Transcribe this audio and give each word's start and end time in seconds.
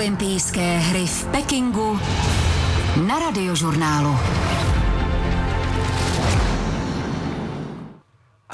Olympijské 0.00 0.80
hry 0.80 1.04
v 1.04 1.24
Pekingu 1.28 1.92
na 3.04 3.20
radiožurnálu. 3.20 4.16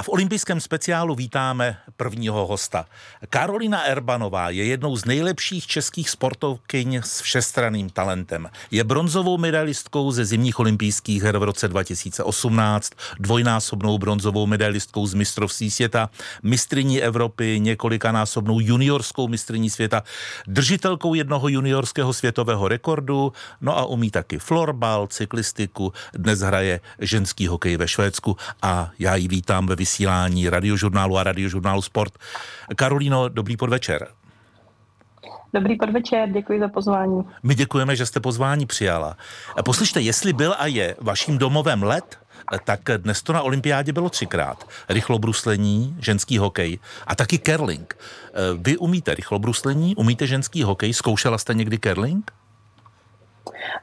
V 0.07 0.09
olympijském 0.09 0.61
speciálu 0.61 1.15
vítáme 1.15 1.77
prvního 1.97 2.47
hosta. 2.47 2.87
Karolina 3.31 3.83
Erbanová 3.83 4.51
je 4.51 4.65
jednou 4.65 4.97
z 4.97 5.05
nejlepších 5.05 5.67
českých 5.67 6.11
sportovkyň 6.11 6.97
s 6.97 7.21
všestranným 7.21 7.91
talentem. 7.91 8.49
Je 8.71 8.85
bronzovou 8.85 9.39
medailistkou 9.39 10.11
ze 10.11 10.25
zimních 10.25 10.59
olympijských 10.59 11.23
her 11.23 11.39
v 11.39 11.43
roce 11.43 11.69
2018, 11.69 12.93
dvojnásobnou 13.19 13.99
bronzovou 13.99 14.47
medailistkou 14.47 15.07
z 15.07 15.15
mistrovství 15.15 15.71
světa, 15.71 16.11
mistriní 16.43 17.03
Evropy, 17.03 17.61
několikanásobnou 17.61 18.61
juniorskou 18.61 19.29
mistriní 19.29 19.71
světa, 19.71 20.03
držitelkou 20.47 21.15
jednoho 21.15 21.49
juniorského 21.49 22.13
světového 22.13 22.69
rekordu, 22.69 23.33
no 23.61 23.79
a 23.79 23.85
umí 23.85 24.11
taky 24.11 24.39
florbal, 24.39 25.07
cyklistiku, 25.07 25.93
dnes 26.15 26.41
hraje 26.41 26.81
ženský 26.99 27.47
hokej 27.47 27.77
ve 27.77 27.89
Švédsku 27.89 28.37
a 28.63 28.91
já 28.99 29.17
ji 29.17 29.29
vítám 29.29 29.67
ve 29.67 29.77
vysílání 29.77 29.96
radiožurnálu 30.49 31.19
a 31.19 31.23
radiožurnálu 31.23 31.83
Sport. 31.83 32.13
Karolíno, 32.77 33.29
dobrý 33.29 33.57
podvečer. 33.57 34.09
Dobrý 35.55 35.77
podvečer, 35.77 36.33
děkuji 36.33 36.61
za 36.61 36.69
pozvání. 36.69 37.25
My 37.43 37.55
děkujeme, 37.55 37.97
že 37.97 38.07
jste 38.07 38.21
pozvání 38.21 38.67
přijala. 38.67 39.17
Poslyšte, 39.65 40.01
jestli 40.01 40.33
byl 40.33 40.55
a 40.59 40.67
je 40.67 40.97
vaším 41.01 41.39
domovem 41.39 41.83
let, 41.83 42.19
tak 42.65 42.81
dnes 42.97 43.23
to 43.23 43.33
na 43.33 43.43
olympiádě 43.43 43.93
bylo 43.93 44.11
třikrát. 44.11 44.69
Rychlobruslení, 44.89 45.97
ženský 46.01 46.39
hokej 46.39 46.79
a 47.07 47.15
taky 47.15 47.39
curling. 47.39 47.99
Vy 48.59 48.77
umíte 48.77 49.15
rychlobruslení, 49.15 49.97
umíte 49.97 50.27
ženský 50.27 50.63
hokej, 50.63 50.93
zkoušela 50.93 51.39
jste 51.39 51.55
někdy 51.55 51.79
curling? 51.79 52.33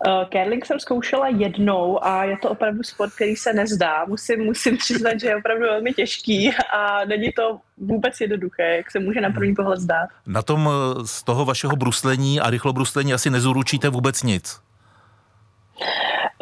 Uh, 0.08 0.30
curling 0.30 0.66
jsem 0.66 0.80
zkoušela 0.80 1.28
jednou 1.28 2.06
a 2.06 2.24
je 2.24 2.38
to 2.38 2.50
opravdu 2.50 2.84
sport, 2.84 3.14
který 3.14 3.36
se 3.36 3.54
nezdá. 3.54 4.06
Musím, 4.06 4.46
musím 4.46 4.78
přiznat, 4.78 5.20
že 5.20 5.28
je 5.28 5.36
opravdu 5.36 5.64
velmi 5.64 5.94
těžký 5.94 6.52
a 6.74 7.06
není 7.06 7.32
to 7.32 7.60
vůbec 7.78 8.22
jednoduché, 8.22 8.76
jak 8.78 8.92
se 8.92 9.00
může 9.00 9.22
na 9.22 9.30
první 9.30 9.56
pohled 9.56 9.80
zdát. 9.80 10.10
Na 10.28 10.42
tom 10.42 10.70
eh, 10.70 11.08
z 11.08 11.24
toho 11.24 11.46
vašeho 11.46 11.76
bruslení 11.76 12.40
a 12.40 12.50
rychlobruslení 12.50 13.14
asi 13.14 13.30
nezuručíte 13.30 13.90
vůbec 13.90 14.24
nic? 14.24 14.60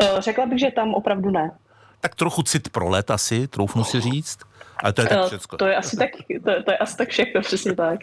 Uh, 0.02 0.20
řekla 0.20 0.46
bych, 0.46 0.60
že 0.60 0.72
tam 0.72 0.94
opravdu 0.94 1.30
ne. 1.30 1.52
Tak 2.00 2.16
trochu 2.16 2.44
cit 2.44 2.70
pro 2.70 2.90
let 2.90 3.12
asi, 3.12 3.48
troufnu 3.48 3.84
si 3.84 4.00
říct. 4.00 4.40
Ale 4.84 4.94
to 4.94 5.02
je 5.02 5.08
tak 5.08 5.26
všecko. 5.26 5.58
To 5.58 5.68
je 5.68 5.76
asi 5.76 5.98
tak, 5.98 6.10
to, 6.44 6.64
to 6.64 6.72
je 6.72 6.78
asi 6.78 6.98
tak 6.98 7.10
všechno, 7.10 7.42
přesně 7.42 7.76
tak. 7.76 8.00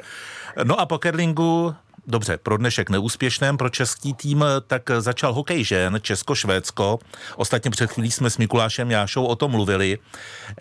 No 0.64 0.80
a 0.80 0.86
po 0.86 0.98
curlingu 0.98 1.74
Dobře, 2.10 2.38
pro 2.38 2.56
dnešek 2.56 2.90
neúspěšném 2.90 3.56
pro 3.56 3.68
český 3.68 4.14
tým, 4.14 4.44
tak 4.66 4.90
začal 4.98 5.32
hokej 5.32 5.64
žen 5.64 5.98
Česko-Švédsko. 6.02 6.98
Ostatně 7.36 7.70
před 7.70 7.90
chvílí 7.90 8.10
jsme 8.10 8.30
s 8.30 8.38
Mikulášem 8.38 8.90
Jášou 8.90 9.24
o 9.24 9.36
tom 9.36 9.50
mluvili. 9.50 9.98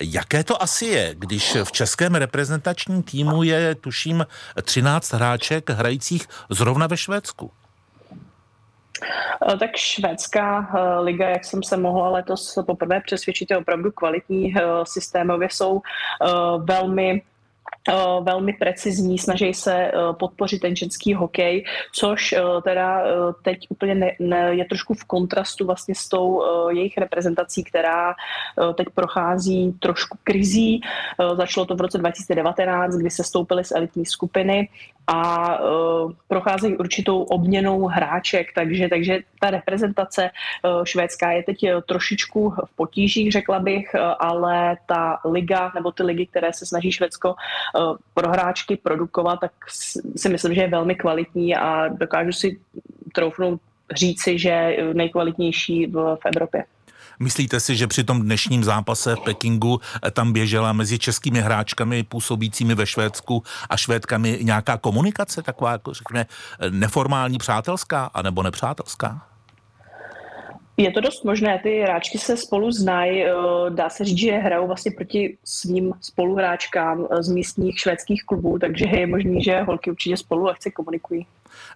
Jaké 0.02 0.44
to 0.44 0.62
asi 0.62 0.86
je, 0.86 1.16
když 1.18 1.58
v 1.64 1.72
českém 1.72 2.16
reprezentačním 2.16 3.03
týmu 3.03 3.44
je, 3.44 3.75
tuším, 3.75 4.25
13 4.64 5.14
hráček 5.14 5.70
hrajících 5.70 6.28
zrovna 6.50 6.88
ve 6.88 6.98
Švédsku? 6.98 7.52
Tak 9.59 9.75
švédská 9.75 10.70
eh, 10.75 11.00
liga, 11.00 11.30
jak 11.30 11.45
jsem 11.45 11.64
se 11.64 11.78
mohla 11.78 12.09
letos 12.09 12.58
poprvé 12.66 13.02
přesvědčit, 13.06 13.52
je 13.52 13.58
opravdu 13.58 13.92
kvalitní. 13.92 14.53
Eh, 14.58 14.62
systémově 14.84 15.48
jsou 15.52 15.81
eh, 15.81 16.28
velmi 16.58 17.22
Eh, 17.22 17.36
velmi 18.21 18.53
precizní, 18.53 19.17
snaží 19.17 19.53
se 19.53 19.73
eh, 19.73 19.91
podpořit 20.13 20.59
ten 20.59 20.75
ženský 20.75 21.13
hokej, 21.13 21.66
což 21.94 22.33
eh, 22.33 22.41
teda 22.63 23.03
teď 23.44 23.67
úplně 23.69 23.95
ne, 23.95 24.11
ne, 24.19 24.55
je 24.55 24.66
trošku 24.66 24.94
v 24.94 25.03
kontrastu 25.03 25.66
vlastně 25.66 25.95
s 25.95 26.07
tou 26.09 26.44
jejich 26.69 26.97
reprezentací, 26.97 27.63
která 27.63 28.16
teď 28.75 28.88
prochází 28.95 29.73
trošku 29.79 30.17
krizí. 30.23 30.81
Začalo 31.34 31.66
to 31.66 31.75
v 31.75 31.81
roce 31.81 31.97
2019, 31.97 32.95
kdy 32.95 33.09
se 33.09 33.23
stoupily 33.23 33.63
z 33.63 33.72
elitní 33.72 34.06
skupiny 34.06 34.69
a 35.07 35.59
procházejí 36.28 36.78
určitou 36.78 37.23
obměnou 37.23 37.85
hráček, 37.85 38.47
takže, 38.56 38.89
takže 38.89 39.19
ta 39.39 39.50
reprezentace 39.50 40.29
švédská 40.83 41.31
je 41.31 41.44
teď 41.44 41.57
trošičku 41.88 42.50
v 42.50 42.75
potížích, 42.75 43.31
řekla 43.31 43.59
bych, 43.59 43.95
ale 44.19 44.78
ta 44.85 45.19
liga 45.25 45.72
nebo 45.75 45.91
ty 45.91 46.03
ligy, 46.03 46.25
které 46.25 46.53
se 46.53 46.66
snaží 46.66 46.91
Švédsko 46.91 47.35
pro 48.13 48.29
hráčky 48.29 48.77
produkovat, 48.77 49.39
tak 49.39 49.51
si 50.15 50.29
myslím, 50.29 50.53
že 50.53 50.61
je 50.61 50.69
velmi 50.69 50.95
kvalitní 50.95 51.55
a 51.55 51.88
dokážu 51.88 52.31
si 52.31 52.59
troufnout 53.13 53.61
říci, 53.95 54.39
že 54.39 54.77
nejkvalitnější 54.93 55.85
v, 55.85 56.17
v 56.21 56.25
Evropě. 56.25 56.63
Myslíte 57.19 57.59
si, 57.59 57.75
že 57.75 57.88
při 57.88 58.03
tom 58.03 58.21
dnešním 58.21 58.63
zápase 58.63 59.15
v 59.15 59.19
Pekingu 59.19 59.79
eh, 60.03 60.11
tam 60.11 60.33
běžela 60.33 60.73
mezi 60.73 60.99
českými 60.99 61.41
hráčkami 61.41 62.03
působícími 62.03 62.75
ve 62.75 62.85
Švédsku 62.85 63.43
a 63.69 63.77
Švédkami 63.77 64.39
nějaká 64.41 64.77
komunikace, 64.77 65.44
taková, 65.44 65.71
jako 65.71 65.94
řekněme, 65.94 66.25
eh, 66.59 66.69
neformální, 66.69 67.38
přátelská, 67.38 68.05
anebo 68.05 68.44
nepřátelská? 68.44 69.37
Je 70.77 70.91
to 70.91 71.01
dost 71.01 71.23
možné, 71.23 71.59
ty 71.63 71.81
hráčky 71.81 72.17
se 72.17 72.38
spolu 72.38 72.71
znají, 72.71 73.23
eh, 73.23 73.33
dá 73.69 73.89
se 73.89 74.05
říct, 74.05 74.17
že 74.17 74.31
hrajou 74.31 74.67
vlastně 74.67 74.91
proti 74.91 75.38
svým 75.43 75.93
spoluhráčkám 76.01 77.07
z 77.19 77.29
místních 77.29 77.79
švédských 77.79 78.23
klubů, 78.23 78.59
takže 78.59 78.85
je 78.85 79.07
možný, 79.07 79.43
že 79.43 79.61
holky 79.61 79.91
určitě 79.91 80.17
spolu 80.17 80.43
lehce 80.43 80.71
komunikují. 80.71 81.27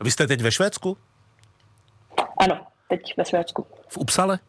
Vy 0.01 0.11
jste 0.11 0.27
teď 0.27 0.41
ve 0.41 0.51
Švédsku? 0.51 0.97
Ano, 2.37 2.59
teď 2.89 3.01
ve 3.17 3.25
Švédsku. 3.25 3.65
V 3.87 3.97
Upsale? 3.97 4.39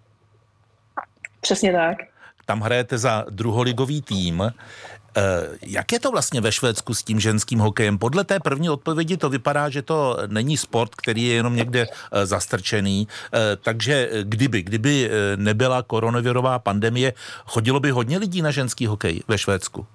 Přesně 1.40 1.72
tak. 1.72 1.98
Tam 2.46 2.60
hrajete 2.60 2.98
za 2.98 3.24
druholigový 3.30 4.02
tým. 4.02 4.52
Eh, 5.16 5.48
jak 5.62 5.92
je 5.92 6.00
to 6.00 6.10
vlastně 6.10 6.40
ve 6.40 6.52
Švédsku 6.52 6.94
s 6.94 7.02
tím 7.02 7.20
ženským 7.20 7.58
hokejem? 7.58 7.98
Podle 7.98 8.24
té 8.24 8.40
první 8.40 8.70
odpovědi 8.70 9.16
to 9.16 9.30
vypadá, 9.30 9.68
že 9.68 9.82
to 9.82 10.18
není 10.26 10.56
sport, 10.56 10.94
který 10.94 11.22
je 11.24 11.34
jenom 11.34 11.56
někde 11.56 11.86
eh, 11.86 12.26
zastrčený. 12.26 13.08
Eh, 13.08 13.38
takže 13.62 14.10
kdyby, 14.22 14.62
kdyby 14.62 15.10
nebyla 15.36 15.82
koronavirová 15.82 16.58
pandemie, 16.58 17.12
chodilo 17.46 17.80
by 17.80 17.90
hodně 17.90 18.18
lidí 18.18 18.42
na 18.42 18.50
ženský 18.50 18.86
hokej 18.86 19.22
ve 19.28 19.38
Švédsku? 19.38 19.86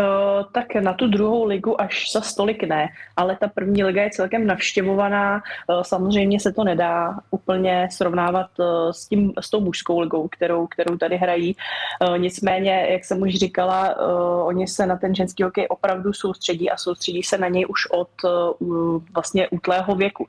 Uh, 0.00 0.44
tak 0.52 0.74
na 0.74 0.92
tu 0.92 1.06
druhou 1.06 1.44
ligu 1.44 1.80
až 1.80 2.12
za 2.12 2.20
stolik 2.20 2.64
ne, 2.64 2.88
ale 3.16 3.36
ta 3.36 3.48
první 3.48 3.84
liga 3.84 4.02
je 4.02 4.10
celkem 4.10 4.46
navštěvovaná. 4.46 5.42
Uh, 5.68 5.82
samozřejmě 5.82 6.40
se 6.40 6.52
to 6.52 6.64
nedá 6.64 7.14
úplně 7.30 7.88
srovnávat 7.92 8.46
uh, 8.58 8.66
s, 8.90 9.08
tím, 9.08 9.32
s 9.40 9.50
tou 9.50 9.60
mužskou 9.60 10.00
ligou, 10.00 10.28
kterou, 10.28 10.66
kterou 10.66 10.96
tady 10.96 11.16
hrají. 11.16 11.56
Nicméně, 12.16 12.86
jak 12.90 13.04
jsem 13.04 13.22
už 13.22 13.34
říkala, 13.34 13.96
oni 14.44 14.68
se 14.68 14.86
na 14.86 14.96
ten 14.96 15.14
ženský 15.14 15.42
hokej 15.42 15.66
opravdu 15.68 16.12
soustředí 16.12 16.70
a 16.70 16.76
soustředí 16.76 17.22
se 17.22 17.38
na 17.38 17.48
něj 17.48 17.66
už 17.68 17.90
od 17.90 18.08
vlastně 19.14 19.48
útlého 19.48 19.94
věku. 19.94 20.26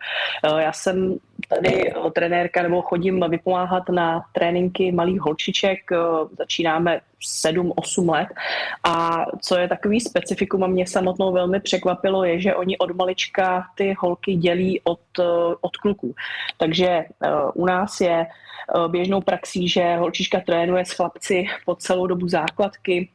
Já 0.57 0.71
jsem 0.73 1.17
tady 1.55 1.93
trenérka 2.13 2.61
nebo 2.61 2.81
chodím 2.81 3.25
vypomáhat 3.29 3.89
na 3.89 4.25
tréninky 4.31 4.91
malých 4.91 5.21
holčiček. 5.21 5.79
Začínáme 6.37 7.01
7-8 7.45 8.11
let. 8.11 8.27
A 8.83 9.25
co 9.41 9.57
je 9.57 9.67
takový 9.67 9.99
specifikum 9.99 10.63
a 10.63 10.67
mě 10.67 10.87
samotnou 10.87 11.31
velmi 11.31 11.59
překvapilo, 11.59 12.23
je, 12.23 12.39
že 12.39 12.55
oni 12.55 12.77
od 12.77 12.95
malička 12.95 13.65
ty 13.75 13.95
holky 13.99 14.35
dělí 14.35 14.81
od, 14.83 14.99
od 15.61 15.77
kluků. 15.77 16.15
Takže 16.57 17.05
u 17.53 17.65
nás 17.65 18.01
je 18.01 18.27
běžnou 18.87 19.21
praxí, 19.21 19.69
že 19.69 19.95
holčička 19.95 20.39
trénuje 20.39 20.85
s 20.85 20.91
chlapci 20.91 21.45
po 21.65 21.75
celou 21.75 22.07
dobu 22.07 22.27
základky, 22.27 23.09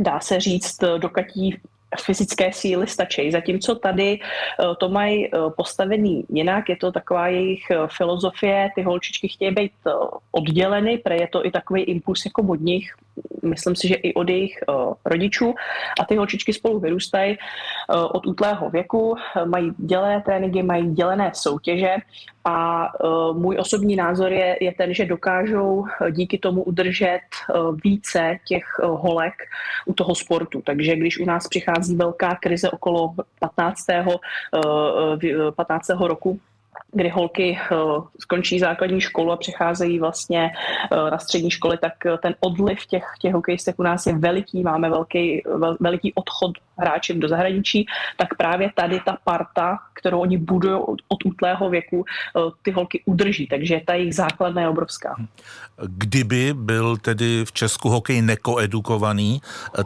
dá 0.00 0.20
se 0.20 0.40
říct, 0.40 0.78
dokatí 0.98 1.60
fyzické 1.96 2.52
síly 2.52 2.86
stačí. 2.86 3.32
Zatímco 3.32 3.74
tady 3.74 4.18
eh, 4.20 4.64
to 4.78 4.88
mají 4.88 5.26
eh, 5.26 5.38
postavený 5.56 6.24
jinak, 6.28 6.68
je 6.68 6.76
to 6.76 6.92
taková 6.92 7.28
jejich 7.28 7.70
eh, 7.70 7.76
filozofie, 7.96 8.70
ty 8.74 8.82
holčičky 8.82 9.28
chtějí 9.28 9.54
být 9.54 9.72
odděleny, 10.32 10.98
pre 10.98 11.16
je 11.16 11.28
to 11.28 11.46
i 11.46 11.50
takový 11.50 11.82
impuls 11.82 12.24
jako 12.24 12.42
od 12.42 12.60
nich, 12.60 12.92
myslím 13.42 13.76
si, 13.76 13.88
že 13.88 13.94
i 13.94 14.14
od 14.14 14.28
jejich 14.28 14.58
rodičů 15.04 15.54
a 16.00 16.04
ty 16.04 16.16
holčičky 16.16 16.52
spolu 16.52 16.80
vyrůstají 16.80 17.38
od 17.88 18.26
útlého 18.26 18.70
věku, 18.70 19.16
mají 19.44 19.72
dělené 19.78 20.20
tréninky, 20.20 20.62
mají 20.62 20.94
dělené 20.94 21.30
soutěže 21.34 21.96
a 22.44 22.88
můj 23.32 23.56
osobní 23.58 23.96
názor 23.96 24.32
je, 24.32 24.58
je 24.60 24.72
ten, 24.72 24.94
že 24.94 25.04
dokážou 25.04 25.84
díky 26.10 26.38
tomu 26.38 26.62
udržet 26.62 27.20
více 27.84 28.38
těch 28.48 28.64
holek 28.82 29.34
u 29.86 29.94
toho 29.94 30.14
sportu. 30.14 30.62
Takže 30.66 30.96
když 30.96 31.18
u 31.18 31.24
nás 31.24 31.48
přichází 31.48 31.77
velká 31.86 32.36
krize 32.36 32.70
okolo 32.70 33.14
15. 33.40 33.80
15. 35.56 35.88
roku, 36.00 36.40
kdy 36.92 37.08
holky 37.08 37.58
eh, 37.58 37.76
skončí 38.20 38.58
základní 38.58 39.00
školu 39.00 39.32
a 39.32 39.36
přecházejí 39.36 39.98
vlastně 39.98 40.50
eh, 40.92 41.10
na 41.10 41.18
střední 41.18 41.50
školy, 41.50 41.78
tak 41.78 42.06
eh, 42.06 42.18
ten 42.22 42.34
odliv 42.40 42.86
těch, 42.86 43.04
těch 43.20 43.34
hokejistek 43.34 43.78
u 43.78 43.82
nás 43.82 44.06
je 44.06 44.18
veliký, 44.18 44.62
máme 44.62 44.90
velký, 44.90 45.42
vel, 45.56 45.76
veliký 45.80 46.14
odchod 46.14 46.50
hráček 46.78 47.18
do 47.18 47.28
zahraničí, 47.28 47.86
tak 48.16 48.34
právě 48.36 48.70
tady 48.74 49.00
ta 49.04 49.16
parta, 49.24 49.78
kterou 49.94 50.20
oni 50.20 50.38
budují 50.38 50.74
od, 50.74 50.98
od 51.08 51.24
útlého 51.24 51.70
věku, 51.70 52.04
ty 52.62 52.70
holky 52.70 53.02
udrží, 53.06 53.46
takže 53.46 53.80
ta 53.86 53.94
jejich 53.94 54.14
základna 54.14 54.62
je 54.62 54.68
obrovská. 54.68 55.16
Kdyby 55.86 56.54
byl 56.54 56.96
tedy 56.96 57.44
v 57.44 57.52
Česku 57.52 57.88
hokej 57.88 58.22
nekoedukovaný, 58.22 59.42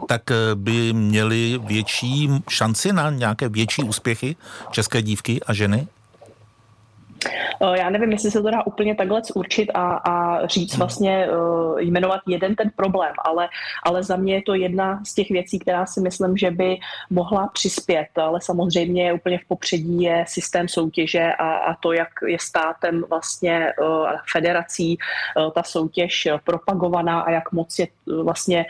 tak 0.07 0.21
by 0.55 0.93
měli 0.93 1.59
větší 1.63 2.29
šanci 2.49 2.93
na 2.93 3.09
nějaké 3.09 3.49
větší 3.49 3.83
úspěchy 3.83 4.35
české 4.71 5.01
dívky 5.01 5.39
a 5.47 5.53
ženy? 5.53 5.87
Eh, 7.25 7.79
já 7.79 7.89
nevím, 7.89 8.11
jestli 8.11 8.31
se 8.31 8.41
to 8.41 8.51
dá 8.51 8.67
úplně 8.67 8.95
takhle 8.95 9.21
určit 9.35 9.71
a, 9.73 9.91
a 9.95 10.47
říct 10.47 10.71
hmm. 10.71 10.79
vlastně, 10.79 11.27
uh, 11.29 11.79
jmenovat 11.79 12.19
jeden 12.27 12.55
ten 12.55 12.71
problém, 12.75 13.13
ale, 13.25 13.49
ale 13.83 14.03
za 14.03 14.15
mě 14.15 14.33
je 14.33 14.41
to 14.41 14.53
jedna 14.53 15.03
z 15.05 15.13
těch 15.13 15.29
věcí, 15.29 15.59
která 15.59 15.85
si 15.85 16.01
myslím, 16.01 16.37
že 16.37 16.51
by 16.51 16.77
mohla 17.09 17.47
přispět, 17.53 18.07
ale 18.17 18.41
samozřejmě 18.41 19.13
úplně 19.13 19.37
v 19.37 19.47
popředí 19.47 20.01
je 20.01 20.25
systém 20.27 20.67
soutěže 20.67 21.33
a, 21.39 21.53
a 21.53 21.75
to, 21.75 21.93
jak 21.93 22.09
je 22.27 22.37
státem 22.39 23.03
vlastně 23.09 23.73
uh, 23.81 24.09
federací 24.31 24.97
ta 25.55 25.63
soutěž 25.63 26.27
propagovaná 26.43 27.21
a 27.21 27.31
jak 27.31 27.51
moc 27.51 27.79
je 27.79 27.87
vlastně 28.23 28.65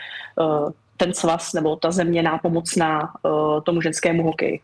ten 0.98 1.14
svaz 1.14 1.54
nebo 1.54 1.76
ta 1.76 1.92
země 1.92 2.24
nápomocná 2.24 3.14
tomu 3.64 3.82
ženskému 3.82 4.24
hokeji. 4.24 4.60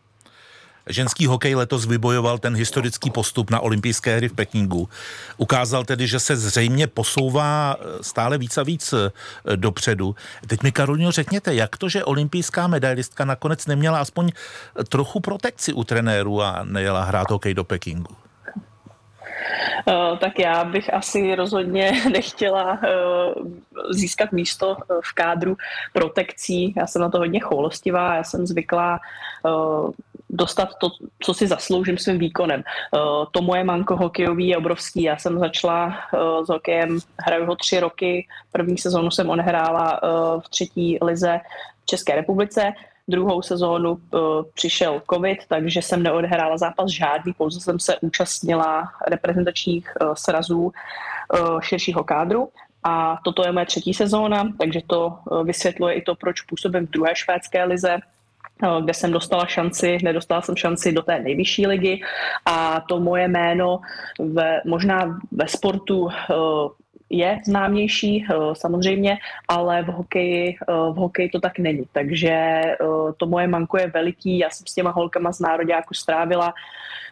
Ženský 0.90 1.26
hokej 1.26 1.54
letos 1.54 1.86
vybojoval 1.86 2.38
ten 2.38 2.56
historický 2.56 3.10
postup 3.10 3.50
na 3.50 3.60
olympijské 3.60 4.16
hry 4.16 4.28
v 4.28 4.32
Pekingu. 4.32 4.88
Ukázal 5.36 5.84
tedy, 5.84 6.06
že 6.06 6.20
se 6.20 6.36
zřejmě 6.36 6.86
posouvá 6.86 7.76
eh, 7.78 8.02
stále 8.02 8.38
víc 8.38 8.58
a 8.58 8.62
víc 8.62 8.92
eh, 8.92 9.10
dopředu. 9.56 10.14
Teď 10.46 10.62
mi, 10.62 10.72
Karolino, 10.72 11.10
řekněte, 11.10 11.54
jak 11.54 11.76
to, 11.76 11.88
že 11.88 12.04
olympijská 12.04 12.66
medailistka 12.66 13.24
nakonec 13.24 13.66
neměla 13.66 14.00
aspoň 14.00 14.30
trochu 14.88 15.20
protekci 15.20 15.72
u 15.72 15.84
trenéru 15.84 16.42
a 16.42 16.64
nejela 16.64 17.04
hrát 17.04 17.30
hokej 17.30 17.54
do 17.54 17.64
Pekingu? 17.64 18.16
Tak 20.20 20.38
já 20.38 20.64
bych 20.64 20.94
asi 20.94 21.34
rozhodně 21.34 21.92
nechtěla 22.12 22.78
získat 23.90 24.32
místo 24.32 24.76
v 25.04 25.12
kádru 25.14 25.56
protekcí. 25.92 26.74
Já 26.76 26.86
jsem 26.86 27.02
na 27.02 27.08
to 27.08 27.18
hodně 27.18 27.40
choulostivá, 27.40 28.14
já 28.14 28.24
jsem 28.24 28.46
zvyklá 28.46 29.00
dostat 30.30 30.68
to, 30.80 30.88
co 31.22 31.34
si 31.34 31.46
zasloužím 31.46 31.98
svým 31.98 32.18
výkonem. 32.18 32.62
Uh, 32.62 33.00
to 33.30 33.42
moje 33.42 33.64
manko 33.64 33.96
hokejový 33.96 34.48
je 34.48 34.56
obrovský. 34.56 35.02
Já 35.02 35.16
jsem 35.16 35.38
začala 35.38 35.86
uh, 35.86 36.44
s 36.44 36.48
hokejem, 36.48 36.98
hraju 37.18 37.46
ho 37.46 37.56
tři 37.56 37.80
roky. 37.80 38.26
První 38.52 38.78
sezónu 38.78 39.10
jsem 39.10 39.30
odehrála 39.30 40.02
uh, 40.02 40.40
v 40.40 40.48
třetí 40.48 40.98
lize 41.02 41.40
v 41.82 41.86
České 41.86 42.16
republice. 42.16 42.72
Druhou 43.08 43.42
sezónu 43.42 43.98
přišel 44.54 45.02
covid, 45.12 45.38
takže 45.48 45.82
jsem 45.82 46.02
neodehrála 46.02 46.58
zápas 46.58 46.90
žádný, 46.90 47.32
pouze 47.32 47.60
jsem 47.60 47.78
se 47.78 47.96
účastnila 48.00 48.92
reprezentačních 49.08 49.88
srazů 50.14 50.72
širšího 51.60 52.04
kádru. 52.04 52.48
A 52.84 53.18
toto 53.24 53.46
je 53.46 53.52
moje 53.52 53.66
třetí 53.66 53.94
sezóna, 53.94 54.48
takže 54.58 54.80
to 54.86 55.18
vysvětluje 55.44 55.94
i 55.94 56.02
to, 56.02 56.14
proč 56.14 56.40
působím 56.40 56.86
v 56.86 56.90
druhé 56.90 57.16
švédské 57.16 57.64
lize, 57.64 57.98
Eh, 57.98 58.19
kde 58.80 58.94
jsem 58.94 59.12
dostala 59.12 59.46
šanci, 59.46 59.98
nedostala 60.02 60.42
jsem 60.42 60.56
šanci 60.56 60.92
do 60.92 61.02
té 61.02 61.18
nejvyšší 61.18 61.66
ligy 61.66 62.00
a 62.46 62.80
to 62.88 63.00
moje 63.00 63.28
jméno 63.28 63.80
ve, 64.18 64.60
možná 64.66 65.18
ve 65.32 65.48
sportu 65.48 66.08
eh, 66.10 66.34
je 67.10 67.40
známější 67.46 68.24
eh, 68.24 68.34
samozřejmě, 68.52 69.18
ale 69.48 69.82
v 69.82 69.86
hokeji, 69.86 70.56
v 70.68 70.94
hokeji 70.94 71.28
to 71.28 71.40
tak 71.40 71.58
není. 71.58 71.84
Takže 71.92 72.62
to 73.16 73.26
moje 73.26 73.46
manko 73.46 73.78
je 73.78 73.86
veliký. 73.86 74.38
Já 74.38 74.50
jsem 74.50 74.66
s 74.66 74.74
těma 74.74 74.90
holkama 74.90 75.32
z 75.32 75.40
Nároďáku 75.40 75.94
strávila 75.94 76.54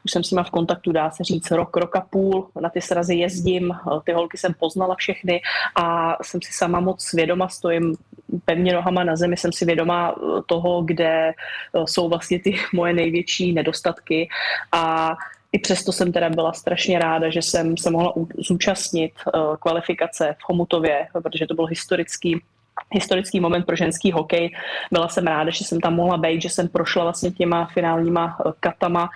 už 0.05 0.11
jsem 0.11 0.25
s 0.25 0.31
nima 0.31 0.43
v 0.43 0.51
kontaktu, 0.51 0.93
dá 0.93 1.11
se 1.11 1.25
říct, 1.25 1.51
rok, 1.51 1.77
rok 1.77 1.97
a 1.97 2.01
půl, 2.01 2.49
na 2.61 2.69
ty 2.69 2.81
srazy 2.81 3.15
jezdím, 3.15 3.75
ty 4.05 4.13
holky 4.13 4.39
jsem 4.39 4.55
poznala 4.55 4.95
všechny 4.95 5.41
a 5.75 6.17
jsem 6.23 6.43
si 6.43 6.53
sama 6.53 6.81
moc 6.81 7.03
svědoma, 7.03 7.49
stojím 7.49 7.97
pevně 8.45 8.73
nohama 8.73 9.05
na 9.05 9.17
zemi, 9.17 9.37
jsem 9.37 9.53
si 9.53 9.65
vědoma 9.65 10.15
toho, 10.47 10.83
kde 10.83 11.33
jsou 11.85 12.09
vlastně 12.09 12.39
ty 12.39 12.57
moje 12.73 12.93
největší 12.93 13.53
nedostatky 13.53 14.29
a 14.73 15.15
i 15.53 15.59
přesto 15.59 15.93
jsem 15.93 16.13
teda 16.13 16.31
byla 16.31 16.53
strašně 16.53 16.99
ráda, 16.99 17.31
že 17.31 17.43
jsem 17.43 17.77
se 17.77 17.91
mohla 17.91 18.15
zúčastnit 18.49 19.13
kvalifikace 19.61 20.37
v 20.39 20.43
Chomutově, 20.43 21.09
protože 21.23 21.47
to 21.47 21.55
byl 21.55 21.67
historický 21.67 22.41
historický 22.93 23.41
moment 23.41 23.67
pro 23.67 23.77
ženský 23.77 24.13
hokej. 24.13 24.51
Byla 24.93 25.09
jsem 25.09 25.27
ráda, 25.27 25.51
že 25.51 25.65
jsem 25.65 25.81
tam 25.81 25.95
mohla 25.95 26.17
být, 26.17 26.43
že 26.43 26.51
jsem 26.51 26.69
prošla 26.69 27.03
vlastně 27.03 27.31
těma 27.31 27.67
finálníma 27.67 28.39
eh, 28.41 28.53
katama 28.61 29.09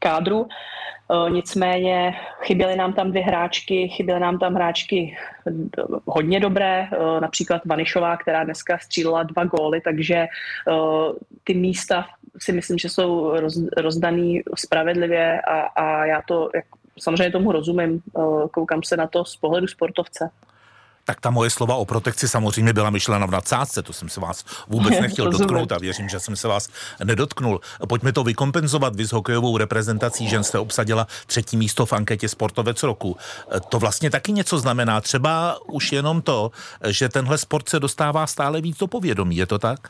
kádru. 0.00 0.46
Uh, 1.08 1.30
nicméně 1.30 2.14
chyběly 2.42 2.76
nám 2.76 2.92
tam 2.92 3.10
dvě 3.10 3.22
hráčky, 3.22 3.88
chyběly 3.88 4.20
nám 4.20 4.38
tam 4.38 4.54
hráčky 4.54 5.16
hodně 6.06 6.40
dobré, 6.40 6.88
uh, 6.92 7.20
například 7.20 7.62
Vanišová, 7.64 8.16
která 8.16 8.44
dneska 8.44 8.78
střílela 8.78 9.22
dva 9.22 9.44
góly, 9.44 9.80
takže 9.80 10.26
ty 11.44 11.54
místa 11.54 12.06
si 12.38 12.52
myslím, 12.52 12.78
že 12.78 12.88
jsou 12.88 13.40
roz, 13.40 13.58
rozdaný 13.76 14.42
spravedlivě 14.56 15.40
a, 15.40 15.60
a 15.60 16.04
já 16.04 16.22
to 16.22 16.50
jak, 16.54 16.64
samozřejmě 16.98 17.30
tomu 17.30 17.52
rozumím, 17.52 18.02
koukám 18.50 18.82
se 18.82 18.96
na 18.96 19.06
to 19.06 19.24
z 19.24 19.36
pohledu 19.36 19.66
sportovce 19.66 20.30
tak 21.04 21.20
ta 21.20 21.30
moje 21.30 21.50
slova 21.50 21.74
o 21.74 21.84
protekci 21.84 22.28
samozřejmě 22.28 22.72
byla 22.72 22.90
myšlena 22.90 23.26
v 23.26 23.30
nadsázce, 23.30 23.82
to 23.82 23.92
jsem 23.92 24.08
se 24.08 24.20
vás 24.20 24.44
vůbec 24.68 25.00
nechtěl 25.00 25.30
dotknout 25.30 25.72
a 25.72 25.78
věřím, 25.78 26.08
že 26.08 26.20
jsem 26.20 26.36
se 26.36 26.48
vás 26.48 26.68
nedotknul. 27.04 27.60
Pojďme 27.88 28.12
to 28.12 28.24
vykompenzovat. 28.24 28.96
Vy 28.96 29.06
s 29.06 29.12
hokejovou 29.12 29.58
reprezentací 29.58 30.28
žen 30.28 30.44
jste 30.44 30.58
obsadila 30.58 31.06
třetí 31.26 31.56
místo 31.56 31.86
v 31.86 31.92
anketě 31.92 32.28
Sportovec 32.28 32.82
roku. 32.82 33.16
To 33.68 33.78
vlastně 33.78 34.10
taky 34.10 34.32
něco 34.32 34.58
znamená. 34.58 35.00
Třeba 35.00 35.58
už 35.66 35.92
jenom 35.92 36.22
to, 36.22 36.50
že 36.88 37.08
tenhle 37.08 37.38
sport 37.38 37.68
se 37.68 37.80
dostává 37.80 38.26
stále 38.26 38.60
víc 38.60 38.78
do 38.78 38.86
povědomí. 38.86 39.36
Je 39.36 39.46
to 39.46 39.58
tak? 39.58 39.88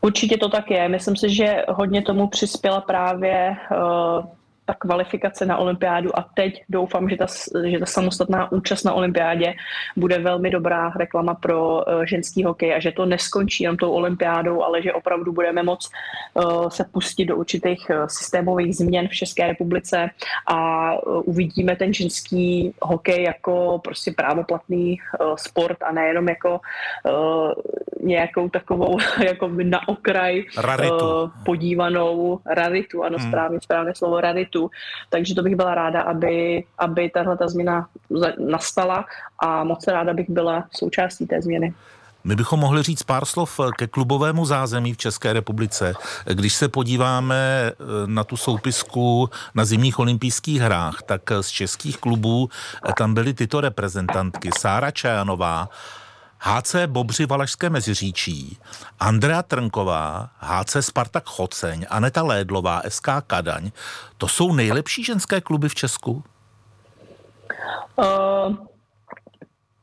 Určitě 0.00 0.36
to 0.36 0.48
tak 0.48 0.70
je. 0.70 0.88
Myslím 0.88 1.16
si, 1.16 1.34
že 1.34 1.56
hodně 1.68 2.02
tomu 2.02 2.28
přispěla 2.28 2.80
právě 2.80 3.56
uh 3.70 4.26
ta 4.64 4.74
kvalifikace 4.74 5.46
na 5.46 5.56
olympiádu 5.56 6.18
a 6.18 6.28
teď 6.34 6.62
doufám, 6.68 7.08
že 7.08 7.16
ta, 7.16 7.26
že 7.64 7.78
ta 7.78 7.86
samostatná 7.86 8.52
účast 8.52 8.84
na 8.84 8.92
olympiádě 8.92 9.54
bude 9.96 10.18
velmi 10.18 10.50
dobrá 10.50 10.92
reklama 10.96 11.34
pro 11.34 11.76
uh, 11.76 12.04
ženský 12.04 12.44
hokej 12.44 12.74
a 12.74 12.80
že 12.80 12.92
to 12.92 13.06
neskončí 13.06 13.64
jenom 13.64 13.76
tou 13.76 13.90
olympiádou, 13.90 14.62
ale 14.62 14.82
že 14.82 14.92
opravdu 14.92 15.32
budeme 15.32 15.62
moc 15.62 15.90
uh, 16.34 16.68
se 16.68 16.84
pustit 16.92 17.24
do 17.24 17.36
určitých 17.36 17.90
uh, 17.90 18.06
systémových 18.06 18.76
změn 18.76 19.08
v 19.08 19.14
České 19.14 19.46
republice 19.46 20.10
a 20.48 20.92
uvidíme 21.04 21.76
ten 21.76 21.94
ženský 21.94 22.74
hokej 22.82 23.22
jako 23.22 23.80
prostě 23.84 24.12
právoplatný 24.16 24.98
sport 25.36 25.82
a 25.82 25.92
nejenom 25.92 26.28
jako 26.28 26.60
nějakou 28.02 28.48
takovou 28.48 28.98
jako 29.26 29.48
na 29.62 29.88
okraj 29.88 30.44
raritu. 30.58 31.32
Podívanou 31.44 32.38
raritu, 32.46 33.04
ano, 33.04 33.18
hmm. 33.18 33.28
správně, 33.28 33.60
správné 33.60 33.94
slovo 33.94 34.20
raritu, 34.20 34.51
takže 35.08 35.34
to 35.34 35.42
bych 35.42 35.56
byla 35.56 35.74
ráda, 35.74 36.02
aby, 36.02 36.64
aby 36.78 37.10
tahle 37.10 37.36
ta 37.36 37.48
změna 37.48 37.88
nastala 38.38 39.04
a 39.38 39.64
moc 39.64 39.86
ráda 39.86 40.14
bych 40.14 40.30
byla 40.30 40.64
součástí 40.70 41.26
té 41.26 41.42
změny. 41.42 41.74
My 42.24 42.36
bychom 42.36 42.60
mohli 42.60 42.82
říct 42.82 43.02
pár 43.02 43.24
slov 43.24 43.60
ke 43.76 43.86
klubovému 43.86 44.46
zázemí 44.46 44.94
v 44.94 44.96
České 44.96 45.32
republice. 45.32 45.94
Když 46.24 46.54
se 46.54 46.68
podíváme 46.68 47.36
eh, 47.36 47.74
na 48.06 48.24
tu 48.24 48.36
soupisku 48.36 49.30
na 49.54 49.64
zimních 49.64 49.98
olympijských 49.98 50.60
hrách, 50.60 51.02
tak 51.02 51.22
z 51.40 51.48
českých 51.48 51.96
klubů 51.96 52.48
eh, 52.48 52.92
tam 52.98 53.14
byly 53.14 53.34
tyto 53.34 53.60
reprezentantky. 53.60 54.50
Sára 54.58 54.90
Čajanová, 54.90 55.68
HC 56.44 56.74
Bobři 56.86 57.26
Valašské 57.26 57.70
Meziříčí, 57.70 58.58
Andrea 59.00 59.42
Trnková, 59.42 60.30
HC 60.38 60.76
Spartak 60.80 61.24
Choceň, 61.26 61.86
Aneta 61.90 62.22
Lédlová, 62.22 62.82
SK 62.88 63.08
Kadaň. 63.26 63.70
To 64.18 64.28
jsou 64.28 64.54
nejlepší 64.54 65.04
ženské 65.04 65.40
kluby 65.40 65.68
v 65.68 65.74
Česku? 65.74 66.24
Uh, 67.96 68.56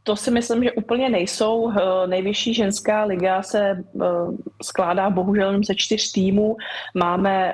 to 0.04 0.16
si 0.16 0.32
myslím, 0.32 0.64
že 0.64 0.72
úplně 0.72 1.10
nejsou. 1.10 1.56
Uh, 1.62 1.74
nejvyšší 2.06 2.54
ženská 2.54 3.04
liga 3.04 3.44
se 3.44 3.84
uh, 3.92 4.36
skládá 4.64 5.10
bohužel 5.10 5.48
jenom 5.48 5.64
ze 5.64 5.76
čtyř 5.76 6.12
týmů. 6.12 6.58
Máme 6.96 7.54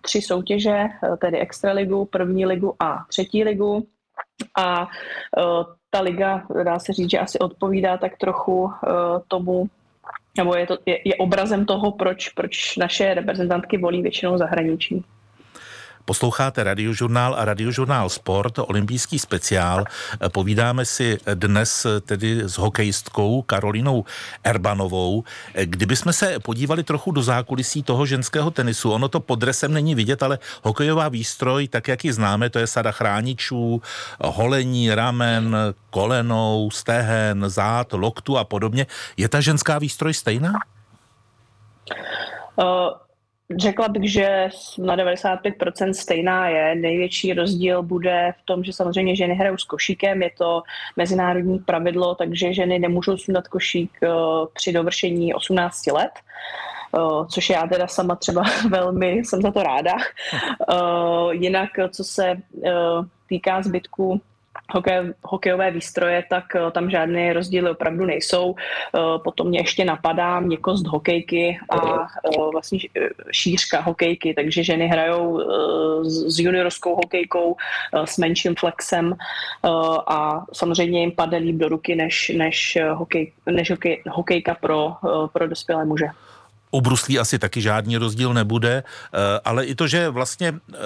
tři 0.00 0.22
soutěže, 0.22 0.84
tedy 1.18 1.38
extraligu, 1.38 2.04
první 2.04 2.46
ligu 2.46 2.74
a 2.80 3.04
třetí 3.08 3.44
ligu. 3.44 3.86
A 4.58 4.88
ta 5.90 6.00
liga, 6.00 6.42
dá 6.64 6.78
se 6.78 6.92
říct, 6.92 7.10
že 7.10 7.18
asi 7.18 7.38
odpovídá 7.38 7.96
tak 7.96 8.18
trochu 8.18 8.62
uh, 8.62 8.70
tomu, 9.28 9.66
nebo 10.36 10.54
je, 10.54 10.66
to, 10.66 10.78
je, 10.86 10.98
je 11.04 11.14
obrazem 11.14 11.66
toho, 11.66 11.92
proč, 11.92 12.28
proč 12.28 12.76
naše 12.76 13.14
reprezentantky 13.14 13.78
volí 13.78 14.02
většinou 14.02 14.38
zahraničí. 14.38 15.04
Posloucháte 16.10 16.64
radiožurnál 16.64 17.34
a 17.38 17.44
radiožurnál 17.44 18.08
Sport, 18.08 18.58
olympijský 18.58 19.18
speciál. 19.18 19.84
Povídáme 20.32 20.84
si 20.84 21.18
dnes 21.34 21.86
tedy 22.02 22.42
s 22.50 22.58
hokejistkou 22.58 23.42
Karolinou 23.42 24.04
Erbanovou. 24.44 25.24
Kdybychom 25.54 26.12
se 26.12 26.38
podívali 26.42 26.82
trochu 26.82 27.10
do 27.10 27.22
zákulisí 27.22 27.82
toho 27.82 28.06
ženského 28.06 28.50
tenisu, 28.50 28.92
ono 28.92 29.08
to 29.08 29.20
pod 29.20 29.38
dresem 29.38 29.72
není 29.72 29.94
vidět, 29.94 30.22
ale 30.22 30.38
hokejová 30.62 31.08
výstroj, 31.08 31.68
tak 31.68 31.88
jak 31.88 32.04
ji 32.04 32.12
známe, 32.12 32.50
to 32.50 32.58
je 32.58 32.66
sada 32.66 32.92
chráničů, 32.92 33.82
holení, 34.20 34.94
ramen, 34.94 35.56
kolenou, 35.90 36.70
stehen, 36.72 37.44
zád, 37.46 37.92
loktu 37.92 38.38
a 38.38 38.44
podobně. 38.44 38.86
Je 39.16 39.28
ta 39.28 39.40
ženská 39.40 39.78
výstroj 39.78 40.14
stejná? 40.14 40.52
Uh, 42.56 42.66
řekla 43.58 43.88
bych, 43.88 44.12
že 44.12 44.48
na 44.78 44.96
95% 44.96 45.90
stejná 45.90 46.48
je. 46.48 46.74
Největší 46.74 47.32
rozdíl 47.32 47.82
bude 47.82 48.34
v 48.42 48.46
tom, 48.46 48.64
že 48.64 48.72
samozřejmě 48.72 49.16
ženy 49.16 49.34
hrajou 49.34 49.56
s 49.56 49.64
košíkem, 49.64 50.22
je 50.22 50.30
to 50.38 50.62
mezinárodní 50.96 51.58
pravidlo, 51.58 52.14
takže 52.14 52.54
ženy 52.54 52.78
nemůžou 52.78 53.16
sundat 53.16 53.48
košík 53.48 53.90
uh, 54.02 54.46
při 54.52 54.72
dovršení 54.72 55.34
18 55.34 55.86
let. 55.86 56.12
Uh, 56.92 57.26
což 57.26 57.50
já 57.50 57.66
teda 57.66 57.86
sama 57.86 58.16
třeba 58.16 58.42
velmi 58.68 59.10
jsem 59.10 59.42
za 59.42 59.50
to 59.50 59.62
ráda. 59.62 59.92
Uh, 59.94 61.32
jinak, 61.32 61.70
co 61.90 62.04
se 62.04 62.36
týká 63.28 63.62
zbytku 63.62 64.20
hokej, 64.72 65.12
hokejové 65.22 65.70
výstroje, 65.70 66.24
tak 66.30 66.44
uh, 66.54 66.70
tam 66.70 66.90
žádné 66.90 67.32
rozdíly 67.32 67.70
opravdu 67.70 68.04
nejsou. 68.04 68.50
Uh, 68.50 69.22
potom 69.24 69.48
mě 69.48 69.60
ještě 69.60 69.84
napadá 69.84 70.40
měkost 70.40 70.86
hokejky 70.86 71.58
a 71.68 72.00
uh, 72.38 72.52
vlastně 72.52 72.78
šířka 73.30 73.80
hokejky, 73.80 74.34
takže 74.34 74.64
ženy 74.64 74.88
hrajou 74.88 75.40
s 76.04 76.38
juniorskou 76.38 76.94
hokejkou, 76.94 77.56
s 78.04 78.18
menším 78.18 78.54
flexem 78.54 79.16
a 80.06 80.44
samozřejmě 80.52 81.00
jim 81.00 81.12
padne 81.12 81.38
líp 81.38 81.56
do 81.56 81.68
ruky 81.68 81.94
než, 81.94 82.32
než, 82.36 82.78
hokej, 82.94 83.32
než 83.46 83.70
hokej, 83.70 84.02
hokejka 84.10 84.54
pro, 84.54 84.92
pro 85.32 85.48
dospělé 85.48 85.84
muže. 85.84 86.06
U 86.70 86.80
bruslí 86.80 87.18
asi 87.18 87.38
taky 87.38 87.60
žádný 87.60 87.96
rozdíl 87.96 88.34
nebude, 88.34 88.82
eh, 88.82 89.18
ale 89.44 89.64
i 89.64 89.74
to, 89.74 89.86
že 89.86 90.08
vlastně 90.08 90.48
eh, 90.54 90.76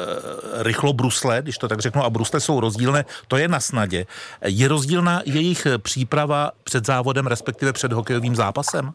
rychlo 0.62 0.93
brusle, 0.93 1.43
když 1.43 1.59
to 1.59 1.69
tak 1.69 1.81
řeknu, 1.81 2.05
a 2.05 2.11
brusle 2.11 2.41
jsou 2.41 2.61
rozdílné, 2.61 3.05
to 3.29 3.37
je 3.37 3.49
na 3.49 3.61
snadě. 3.61 4.07
Je 4.45 4.69
rozdílná 4.69 5.23
jejich 5.25 5.67
příprava 5.79 6.50
před 6.64 6.87
závodem, 6.87 7.26
respektive 7.26 7.73
před 7.73 7.93
hokejovým 7.93 8.37
zápasem? 8.37 8.93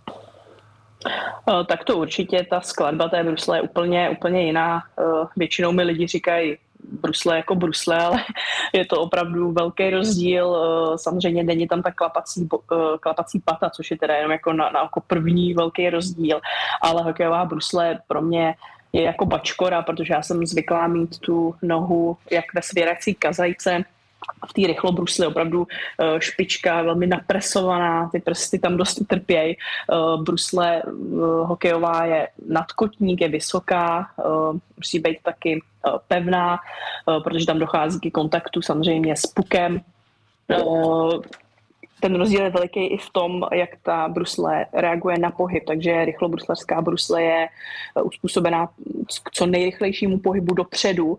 Eh, 1.06 1.64
tak 1.68 1.84
to 1.84 1.98
určitě, 1.98 2.48
ta 2.50 2.62
skladba 2.62 3.10
té 3.10 3.24
brusle 3.24 3.58
je 3.58 3.62
úplně, 3.62 4.10
úplně 4.10 4.46
jiná. 4.46 4.84
Většinou 5.36 5.72
mi 5.72 5.84
lidi 5.84 6.08
říkají, 6.08 6.58
brusle 6.84 7.38
jako 7.38 7.56
brusle, 7.56 7.98
ale 7.98 8.18
je 8.74 8.86
to 8.86 9.02
opravdu 9.02 9.52
velký 9.52 9.90
rozdíl. 9.90 10.58
Eh, 10.58 10.98
samozřejmě 10.98 11.44
není 11.44 11.68
tam 11.68 11.82
ta 11.82 11.92
klapací, 11.92 12.50
eh, 12.72 12.98
klapací 13.00 13.40
pata, 13.46 13.70
což 13.70 13.92
je 13.92 13.98
teda 13.98 14.16
jenom 14.16 14.32
jako 14.32 14.54
na, 14.54 14.70
na 14.70 14.82
oko 14.82 15.02
první 15.02 15.54
velký 15.54 15.90
rozdíl, 15.90 16.42
ale 16.82 17.04
hokejová 17.04 17.46
brusle 17.46 18.00
pro 18.08 18.22
mě 18.22 18.56
je 18.94 19.04
jako 19.04 19.26
bačkora, 19.26 19.82
protože 19.82 20.14
já 20.14 20.22
jsem 20.22 20.46
zvyklá 20.46 20.88
mít 20.88 21.20
tu 21.20 21.56
nohu 21.62 22.18
jak 22.32 22.46
ve 22.54 22.62
svěrací 22.62 23.16
kazajce, 23.16 23.84
v 24.48 24.54
té 24.54 24.68
rychlobrusli 24.68 25.28
opravdu 25.28 25.68
eh, 25.68 26.22
špička, 26.22 26.82
velmi 26.82 27.08
napresovaná, 27.08 28.10
ty 28.10 28.20
prsty 28.20 28.60
tam 28.60 28.78
dost 28.78 29.08
trpějí. 29.08 29.58
Brusle 30.18 30.84
hokejová 31.44 32.06
je 32.06 32.28
nadkotník, 32.48 33.22
je 33.22 33.30
vysoká, 33.30 34.10
musí 34.78 35.00
být 35.00 35.18
taky 35.24 35.62
Eh, 35.88 35.92
pevná, 36.08 36.60
eh, 37.10 37.20
protože 37.20 37.46
tam 37.46 37.60
dochází 37.60 38.00
k 38.00 38.14
kontaktu 38.14 38.62
samozřejmě 38.62 39.16
s 39.16 39.26
pukem. 39.26 39.82
Eh, 42.00 42.10
ten 42.10 42.16
rozdíl 42.16 42.44
je 42.44 42.50
veliký 42.50 42.86
i 42.88 42.98
v 42.98 43.10
tom, 43.10 43.44
jak 43.52 43.70
ta 43.84 44.08
brusle 44.08 44.66
reaguje 44.74 45.20
na 45.20 45.32
pohyb, 45.32 45.64
takže 45.68 46.06
rychlobruslerská 46.06 46.82
brusle 46.82 47.24
je 47.24 47.48
uspůsobená 48.04 48.68
k 49.24 49.32
co 49.32 49.46
nejrychlejšímu 49.46 50.20
pohybu 50.20 50.54
dopředu. 50.54 51.18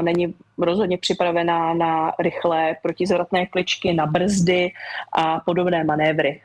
Není 0.00 0.34
rozhodně 0.58 0.98
připravená 0.98 1.74
na 1.74 2.12
rychlé 2.18 2.76
protizvratné 2.82 3.46
kličky, 3.46 3.92
na 3.92 4.06
brzdy 4.06 4.72
a 5.12 5.40
podobné 5.40 5.84
manévry. 5.84 6.40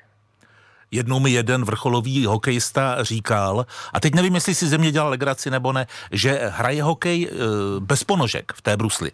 Jednou 0.92 1.20
mi 1.20 1.32
jeden 1.32 1.66
vrcholový 1.66 2.26
hokejista 2.26 3.04
říkal, 3.04 3.66
a 3.94 4.00
teď 4.00 4.16
nevím, 4.16 4.36
jestli 4.36 4.56
si 4.56 4.68
ze 4.68 4.78
mě 4.78 4.92
dělal 4.92 5.10
legraci 5.10 5.52
nebo 5.52 5.74
ne, 5.74 5.88
že 6.12 6.40
hraje 6.44 6.84
hokej 6.84 7.24
e, 7.24 7.30
bez 7.80 8.04
ponožek 8.04 8.54
v 8.56 8.62
té 8.62 8.78
brusli. 8.78 9.12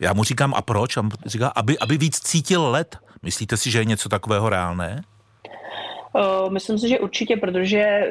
Já 0.00 0.12
mu 0.12 0.24
říkám, 0.24 0.54
a 0.54 0.62
proč? 0.62 0.96
A 0.96 1.02
říká, 1.26 1.48
aby, 1.48 1.78
aby 1.78 1.98
víc 1.98 2.20
cítil 2.20 2.70
led. 2.70 2.96
Myslíte 3.22 3.56
si, 3.56 3.70
že 3.70 3.78
je 3.78 3.84
něco 3.84 4.08
takového 4.08 4.48
reálné? 4.48 5.02
Myslím 6.48 6.78
si, 6.78 6.88
že 6.88 7.00
určitě, 7.00 7.36
protože 7.36 8.08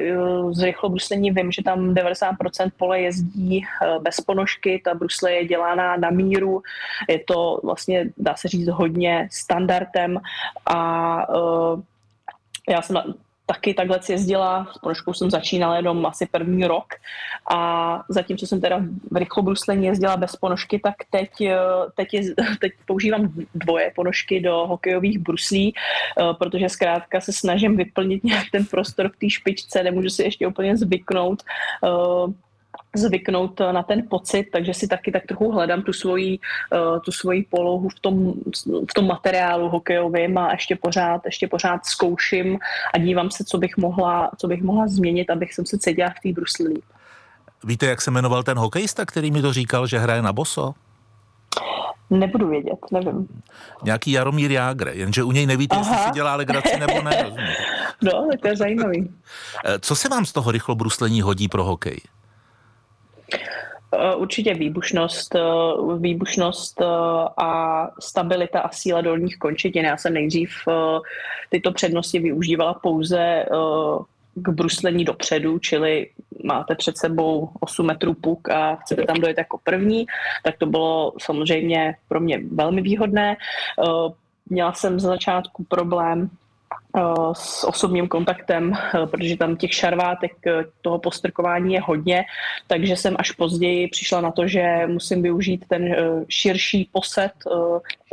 z 0.50 0.62
rychlobruslení 0.62 1.30
vím, 1.30 1.52
že 1.52 1.62
tam 1.62 1.94
90% 1.94 2.70
pole 2.76 3.00
jezdí 3.00 3.58
e, 3.58 3.64
bez 3.98 4.20
ponožky, 4.20 4.82
ta 4.84 4.94
brusle 4.94 5.32
je 5.32 5.46
dělána 5.46 5.96
na 5.96 6.10
míru, 6.10 6.62
je 7.08 7.18
to 7.18 7.60
vlastně, 7.62 8.10
dá 8.16 8.36
se 8.36 8.48
říct, 8.48 8.68
hodně 8.68 9.28
standardem. 9.32 10.20
A 10.66 11.26
já 12.68 12.82
jsem 12.82 12.96
taky 13.46 13.74
takhle 13.74 14.00
jezdila, 14.08 14.66
s 14.74 14.78
ponožkou 14.78 15.14
jsem 15.14 15.30
začínala 15.30 15.76
jenom 15.76 16.06
asi 16.06 16.26
první 16.26 16.66
rok. 16.66 16.86
A 17.50 18.02
zatímco 18.08 18.46
jsem 18.46 18.60
teda 18.60 18.80
v 19.10 19.16
rychlobruslení 19.16 19.86
jezdila 19.86 20.16
bez 20.16 20.36
ponožky, 20.36 20.78
tak 20.78 20.94
teď, 21.10 21.40
eh, 21.40 21.56
teď, 21.96 22.14
je, 22.14 22.22
teď 22.60 22.72
používám 22.86 23.32
dvoje 23.54 23.92
ponožky 23.94 24.40
do 24.40 24.66
hokejových 24.66 25.18
bruslí, 25.18 25.74
eh, 25.74 26.34
protože 26.38 26.68
zkrátka 26.68 27.20
se 27.20 27.32
snažím 27.32 27.76
vyplnit 27.76 28.24
nějak 28.24 28.46
ten 28.52 28.64
prostor 28.64 29.08
v 29.08 29.16
té 29.16 29.30
špičce, 29.30 29.82
nemůžu 29.82 30.08
si 30.08 30.22
ještě 30.22 30.46
úplně 30.46 30.76
zvyknout 30.76 31.42
eh, 31.84 32.32
zvyknout 32.96 33.60
eh, 33.60 33.72
na 33.72 33.82
ten 33.82 34.02
pocit, 34.10 34.44
takže 34.52 34.74
si 34.74 34.88
taky 34.88 35.12
tak 35.12 35.26
trochu 35.26 35.50
hledám 35.50 35.82
tu 35.82 35.92
svoji, 35.92 36.38
uh, 36.38 37.00
tu 37.00 37.12
svoji 37.12 37.42
polohu 37.42 37.88
v 37.88 38.00
tom, 38.00 38.32
v 38.90 38.94
tom 38.94 39.06
materiálu 39.06 39.68
hokejovým 39.68 40.38
a 40.38 40.52
ještě 40.52 40.76
pořád, 40.76 41.22
ještě 41.24 41.48
pořád 41.48 41.86
zkouším 41.86 42.58
a 42.94 42.98
dívám 42.98 43.30
se, 43.30 43.44
co 43.44 43.58
bych 43.58 43.76
mohla, 43.76 44.30
co 44.38 44.48
bych 44.48 44.62
mohla 44.62 44.88
změnit, 44.88 45.30
abych 45.30 45.54
jsem 45.54 45.66
se 45.66 45.78
cítila 45.78 46.10
v 46.10 46.20
té 46.22 46.32
brusli 46.32 46.68
líp. 46.68 46.84
Víte, 47.64 47.86
jak 47.86 48.00
se 48.00 48.10
jmenoval 48.10 48.42
ten 48.42 48.58
hokejista, 48.58 49.06
který 49.06 49.30
mi 49.30 49.42
to 49.42 49.52
říkal, 49.52 49.86
že 49.86 49.98
hraje 49.98 50.22
na 50.22 50.32
boso? 50.32 50.74
Nebudu 52.10 52.48
vědět, 52.48 52.78
nevím. 52.92 53.28
Nějaký 53.84 54.12
Jaromír 54.12 54.50
Jágr, 54.50 54.88
jenže 54.92 55.22
u 55.22 55.32
něj 55.32 55.46
nevíte, 55.46 55.76
Aha. 55.76 55.90
jestli 55.90 56.06
si 56.06 56.14
dělá 56.14 56.36
legraci 56.36 56.80
nebo 56.80 57.02
ne. 57.02 57.32
no, 58.02 58.28
tak 58.30 58.40
to 58.40 58.48
je 58.48 58.56
zajímavý. 58.56 59.10
Eh, 59.64 59.78
co 59.78 59.96
se 59.96 60.08
vám 60.08 60.26
z 60.26 60.32
toho 60.32 60.50
rychlobruslení 60.50 61.22
hodí 61.22 61.48
pro 61.48 61.64
hokej? 61.64 62.00
Eh, 63.94 64.14
určitě 64.14 64.54
výbušnost, 64.54 65.34
eh, 65.34 65.40
výbušnost 65.98 66.80
eh, 66.80 66.84
a 67.36 67.88
stabilita 68.00 68.60
a 68.60 68.72
síla 68.72 69.00
dolních 69.00 69.38
končetin. 69.38 69.84
Já 69.84 69.96
jsem 69.96 70.14
nejdřív 70.14 70.50
tyto 71.50 71.72
přednosti 71.72 72.18
využívala 72.18 72.74
pouze 72.74 73.46
k 74.34 74.48
bruslení 74.48 75.04
dopředu, 75.04 75.58
čili 75.58 76.10
máte 76.44 76.74
před 76.74 76.98
sebou 76.98 77.50
8 77.60 77.86
metrů 77.86 78.14
puk 78.14 78.48
a 78.48 78.76
chcete 78.76 79.02
tam 79.02 79.16
dojet 79.16 79.38
jako 79.38 79.58
první, 79.64 80.06
tak 80.44 80.58
to 80.58 80.66
bylo 80.66 81.12
samozřejmě 81.20 81.94
pro 82.08 82.20
mě 82.20 82.40
velmi 82.52 82.82
výhodné. 82.82 83.36
Měla 84.50 84.72
jsem 84.72 85.00
za 85.00 85.08
začátku 85.08 85.64
problém 85.64 86.30
s 87.32 87.64
osobním 87.64 88.08
kontaktem, 88.08 88.72
eh, 88.72 89.06
protože 89.06 89.36
tam 89.36 89.56
těch 89.56 89.74
šarvátek 89.74 90.32
eh, 90.46 90.64
toho 90.80 90.98
postrkování 90.98 91.74
je 91.74 91.80
hodně, 91.80 92.24
takže 92.66 92.96
jsem 92.96 93.16
až 93.18 93.32
později 93.32 93.88
přišla 93.88 94.20
na 94.20 94.30
to, 94.30 94.46
že 94.46 94.86
musím 94.86 95.22
využít 95.22 95.64
ten 95.68 95.96
širší 96.28 96.88
poset, 96.92 97.32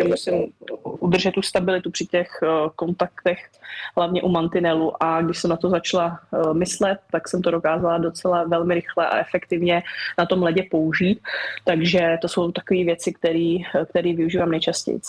že 0.01 0.07
musím 0.07 0.33
udržet 0.81 1.31
tu 1.31 1.41
stabilitu 1.41 1.91
při 1.91 2.05
těch 2.05 2.27
kontaktech, 2.75 3.49
hlavně 3.97 4.21
u 4.21 4.29
mantinelu 4.29 5.03
a 5.03 5.21
když 5.21 5.37
jsem 5.37 5.49
na 5.49 5.57
to 5.57 5.69
začala 5.69 6.19
myslet, 6.53 6.99
tak 7.11 7.27
jsem 7.27 7.41
to 7.41 7.51
dokázala 7.51 7.97
docela 7.97 8.43
velmi 8.43 8.75
rychle 8.75 9.07
a 9.07 9.19
efektivně 9.19 9.83
na 10.17 10.25
tom 10.25 10.43
ledě 10.43 10.63
použít, 10.71 11.19
takže 11.65 12.17
to 12.21 12.27
jsou 12.27 12.51
takové 12.51 12.83
věci, 12.83 13.13
které 13.89 14.13
využívám 14.13 14.51
nejčastěji. 14.51 14.99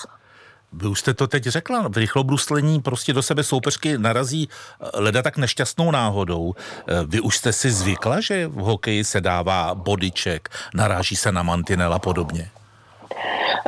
Vy 0.73 0.89
už 0.89 1.00
jste 1.00 1.15
to 1.15 1.27
teď 1.27 1.45
řekla, 1.45 1.89
v 1.89 1.97
rychlobruslení 1.97 2.81
prostě 2.81 3.12
do 3.12 3.23
sebe 3.23 3.43
soupeřky 3.43 3.99
narazí 3.99 4.49
eh, 4.49 4.89
leda 4.95 5.23
tak 5.23 5.37
nešťastnou 5.37 5.91
náhodou. 5.91 6.55
Eh, 6.55 6.95
vy 7.07 7.21
už 7.21 7.37
jste 7.37 7.53
si 7.53 7.71
zvykla, 7.71 8.21
že 8.21 8.47
v 8.47 8.55
hokeji 8.55 9.05
se 9.05 9.21
dává 9.21 9.75
bodyček, 9.75 10.49
naráží 10.75 11.17
se 11.17 11.33
na 11.33 11.43
mantinel 11.43 11.95
a 11.95 11.99
podobně? 11.99 12.50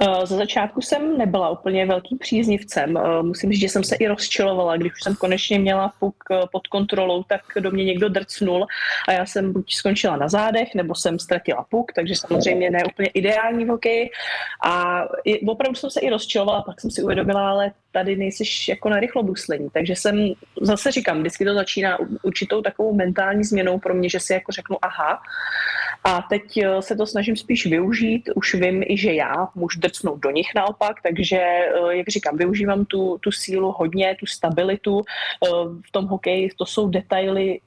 Uh, 0.03 0.25
za 0.25 0.37
začátku 0.37 0.81
jsem 0.81 1.19
nebyla 1.19 1.51
úplně 1.51 1.87
velkým 1.87 2.19
příznivcem. 2.19 2.97
Uh, 2.97 3.23
musím 3.23 3.53
říct, 3.53 3.61
že 3.61 3.69
jsem 3.69 3.85
se 3.85 3.97
i 3.97 4.07
rozčilovala, 4.07 4.77
když 4.77 4.93
už 4.93 5.03
jsem 5.03 5.17
konečně 5.17 5.59
měla 5.59 5.93
puk 6.01 6.15
pod 6.53 6.67
kontrolou, 6.67 7.23
tak 7.23 7.41
do 7.61 7.71
mě 7.71 7.85
někdo 7.85 8.09
drcnul 8.09 8.67
a 9.09 9.13
já 9.13 9.27
jsem 9.27 9.53
buď 9.53 9.75
skončila 9.75 10.17
na 10.17 10.29
zádech, 10.29 10.75
nebo 10.75 10.95
jsem 10.95 11.19
ztratila 11.19 11.67
puk, 11.71 11.93
takže 11.93 12.17
samozřejmě 12.17 12.71
ne 12.71 12.85
úplně 12.85 13.09
ideální 13.09 13.65
v 13.65 13.69
hokeji. 13.69 14.11
A 14.65 15.05
opravdu 15.47 15.77
jsem 15.77 15.91
se 15.91 16.01
i 16.01 16.11
rozčilovala, 16.11 16.63
pak 16.63 16.81
jsem 16.81 16.91
si 16.91 17.03
uvědomila, 17.03 17.51
ale 17.51 17.73
tady 17.93 18.17
nejsi 18.17 18.45
jako 18.69 18.89
na 18.89 19.01
rychlobruslení. 19.01 19.69
Takže 19.73 19.97
jsem, 19.97 20.33
zase 20.61 20.91
říkám, 20.91 21.21
vždycky 21.21 21.45
to 21.45 21.55
začíná 21.55 21.99
určitou 22.23 22.63
takovou 22.63 22.95
mentální 22.95 23.45
změnou 23.45 23.79
pro 23.79 23.95
mě, 23.95 24.09
že 24.09 24.21
si 24.21 24.33
jako 24.33 24.53
řeknu 24.53 24.77
aha. 24.83 25.23
A 26.05 26.23
teď 26.23 26.57
eh, 26.57 26.83
se 26.83 26.97
to 26.97 27.07
snažím 27.07 27.37
spíš 27.37 27.67
využít. 27.67 28.31
Už 28.35 28.55
vím 28.55 28.83
i, 28.87 28.97
že 28.97 29.13
já 29.13 29.49
můžu 29.73 29.81
drcnout 29.81 30.21
do 30.21 30.31
nich 30.31 30.55
naopak, 30.55 30.97
takže, 31.03 31.37
eh, 31.37 31.97
jak 31.97 32.09
říkám, 32.09 32.37
využívám 32.37 32.85
tu, 32.85 33.19
tu 33.21 33.33
sílu 33.33 33.73
hodně, 33.73 34.17
tu 34.21 34.27
stabilitu. 34.27 35.03
Eh, 35.03 35.49
v 35.89 35.93
tom 35.93 36.07
hokeji 36.07 36.49
to 36.59 36.67
jsou 36.67 36.89
detaily 36.89 37.61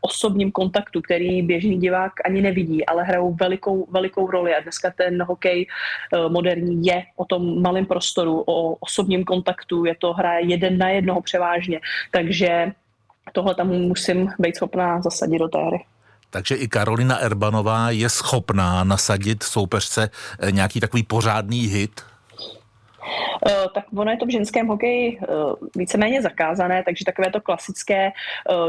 osobním 0.00 0.52
kontaktu, 0.52 1.02
který 1.02 1.42
běžný 1.42 1.78
divák 1.78 2.12
ani 2.24 2.42
nevidí, 2.42 2.86
ale 2.86 3.04
hrajou 3.04 3.34
velikou, 3.34 3.86
velikou 3.90 4.30
roli. 4.30 4.54
A 4.54 4.60
dneska 4.60 4.92
ten 4.96 5.22
hokej 5.22 5.66
moderní 6.28 6.86
je 6.86 7.04
o 7.16 7.24
tom 7.24 7.62
malém 7.62 7.86
prostoru, 7.86 8.44
o 8.46 8.74
osobním 8.74 9.24
kontaktu 9.24 9.50
kontaktu, 9.50 9.84
je 9.84 9.94
to 9.94 10.12
hra 10.12 10.38
jeden 10.38 10.78
na 10.78 10.88
jednoho 10.88 11.20
převážně, 11.20 11.80
takže 12.10 12.72
tohle 13.32 13.54
tam 13.54 13.68
musím 13.68 14.28
být 14.38 14.56
schopná 14.56 15.00
zasadit 15.02 15.38
do 15.38 15.48
té 15.48 15.58
hry. 15.58 15.84
Takže 16.30 16.54
i 16.54 16.68
Karolina 16.68 17.16
Erbanová 17.16 17.90
je 17.90 18.08
schopná 18.08 18.84
nasadit 18.84 19.42
soupeřce 19.42 20.10
eh, 20.38 20.52
nějaký 20.52 20.80
takový 20.80 21.02
pořádný 21.02 21.66
hit? 21.66 22.09
Eh, 23.48 23.66
tak 23.74 23.84
ono 23.96 24.10
je 24.10 24.16
to 24.16 24.26
v 24.26 24.32
ženském 24.32 24.66
hokeji 24.66 25.18
eh, 25.22 25.26
víceméně 25.76 26.22
zakázané, 26.22 26.82
takže 26.84 27.04
takové 27.04 27.30
to 27.30 27.40
klasické 27.40 28.06
eh, 28.06 28.12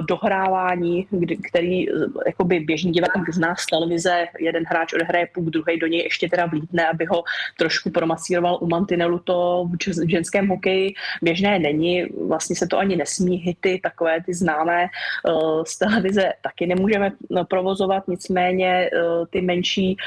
dohrávání, 0.08 1.08
kdy, 1.10 1.38
který 1.38 1.86
jakoby 2.26 2.60
běžný 2.60 2.92
divák 2.92 3.34
zná 3.34 3.56
z 3.56 3.66
televize, 3.66 4.28
jeden 4.40 4.64
hráč 4.68 4.94
odehraje 4.94 5.28
puk, 5.34 5.46
druhý 5.46 5.80
do 5.80 5.88
něj 5.88 6.02
ještě 6.02 6.30
teda 6.30 6.46
vlítne, 6.46 6.88
aby 6.88 7.06
ho 7.06 7.24
trošku 7.58 7.90
promasíroval 7.90 8.58
u 8.62 8.68
mantinelu, 8.68 9.20
to 9.20 9.70
v 9.88 10.10
ženském 10.10 10.48
hokeji 10.48 10.94
běžné 11.22 11.60
není, 11.60 12.06
vlastně 12.28 12.56
se 12.56 12.68
to 12.68 12.78
ani 12.78 12.96
nesmí, 12.96 13.38
hity, 13.38 13.80
takové 13.84 14.22
ty 14.22 14.34
známé 14.34 14.88
z 15.64 15.78
televize 15.78 16.34
taky 16.42 16.68
nemůžeme 16.68 17.12
provozovat, 17.48 18.08
nicméně 18.08 18.90
ty 19.30 19.42
menší 19.42 19.98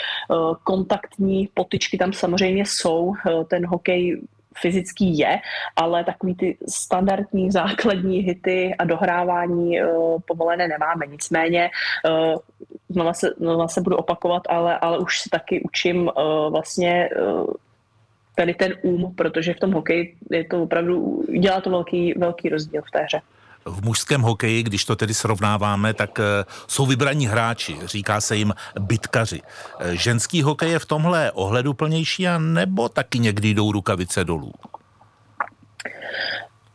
kontaktní 0.64 1.48
potyčky 1.54 1.98
tam 1.98 2.12
samozřejmě 2.12 2.66
jsou, 2.66 3.14
ten 3.48 3.66
hokej 3.66 4.13
fyzický 4.60 5.18
je, 5.18 5.38
ale 5.76 6.04
takový 6.04 6.34
ty 6.34 6.58
standardní 6.68 7.50
základní 7.50 8.18
hity 8.18 8.74
a 8.78 8.84
dohrávání 8.84 9.82
uh, 9.82 10.20
povolené 10.26 10.68
nemáme. 10.68 11.06
Nicméně 11.06 11.70
uh, 12.08 12.38
znova, 12.88 13.12
se, 13.12 13.30
znova 13.38 13.68
se 13.68 13.80
budu 13.80 13.96
opakovat, 13.96 14.42
ale, 14.48 14.78
ale 14.78 14.98
už 14.98 15.20
si 15.20 15.28
taky 15.30 15.62
učím 15.62 15.98
uh, 16.08 16.50
vlastně 16.50 17.08
uh, 17.20 17.46
tady 18.36 18.54
ten 18.54 18.72
um, 18.82 19.14
protože 19.14 19.54
v 19.54 19.60
tom 19.60 19.72
hokeji 19.72 20.16
je 20.30 20.44
to 20.44 20.62
opravdu, 20.62 21.24
dělá 21.40 21.60
to 21.60 21.70
velký, 21.70 22.14
velký 22.16 22.48
rozdíl 22.48 22.82
v 22.82 22.90
té 22.90 23.02
hře 23.02 23.20
v 23.66 23.84
mužském 23.84 24.20
hokeji, 24.22 24.62
když 24.62 24.84
to 24.84 24.96
tedy 24.96 25.14
srovnáváme, 25.14 25.94
tak 25.94 26.18
eh, 26.18 26.44
jsou 26.66 26.86
vybraní 26.86 27.26
hráči, 27.26 27.78
říká 27.84 28.20
se 28.20 28.36
jim 28.36 28.54
bitkaři. 28.80 29.42
Eh, 29.78 29.96
ženský 29.96 30.42
hokej 30.42 30.70
je 30.70 30.78
v 30.78 30.86
tomhle 30.86 31.32
ohledu 31.32 31.74
plnější 31.74 32.28
a 32.28 32.38
nebo 32.38 32.88
taky 32.88 33.18
někdy 33.18 33.54
jdou 33.54 33.72
rukavice 33.72 34.24
dolů? 34.24 34.52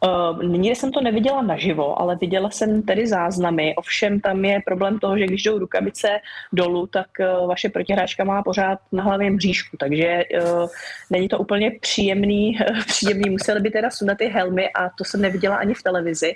Uh, 0.05 0.43
nikdy 0.43 0.75
jsem 0.75 0.91
to 0.91 1.01
neviděla 1.01 1.41
naživo, 1.41 2.01
ale 2.01 2.15
viděla 2.15 2.49
jsem 2.49 2.81
tedy 2.81 3.07
záznamy. 3.07 3.75
Ovšem 3.75 4.19
tam 4.19 4.45
je 4.45 4.61
problém 4.65 4.99
toho, 4.99 5.17
že 5.17 5.25
když 5.25 5.43
jdou 5.43 5.59
rukavice 5.59 6.07
dolů, 6.53 6.87
tak 6.87 7.07
uh, 7.19 7.47
vaše 7.47 7.69
protihráčka 7.69 8.23
má 8.23 8.43
pořád 8.43 8.79
na 8.91 9.03
hlavě 9.03 9.31
mřížku, 9.31 9.77
takže 9.77 10.23
uh, 10.41 10.67
není 11.09 11.27
to 11.27 11.37
úplně 11.37 11.71
příjemný. 11.71 12.57
příjemný. 12.87 13.29
Museli 13.29 13.59
by 13.59 13.69
teda 13.69 13.89
sundat 13.89 14.17
ty 14.17 14.27
helmy 14.27 14.69
a 14.69 14.89
to 14.89 15.03
jsem 15.03 15.21
neviděla 15.21 15.55
ani 15.55 15.73
v 15.73 15.83
televizi. 15.83 16.35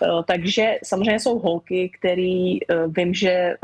Uh, 0.00 0.22
takže 0.22 0.76
samozřejmě 0.84 1.20
jsou 1.20 1.38
holky, 1.38 1.90
který 1.98 2.58
vím, 2.86 3.14
že 3.14 3.54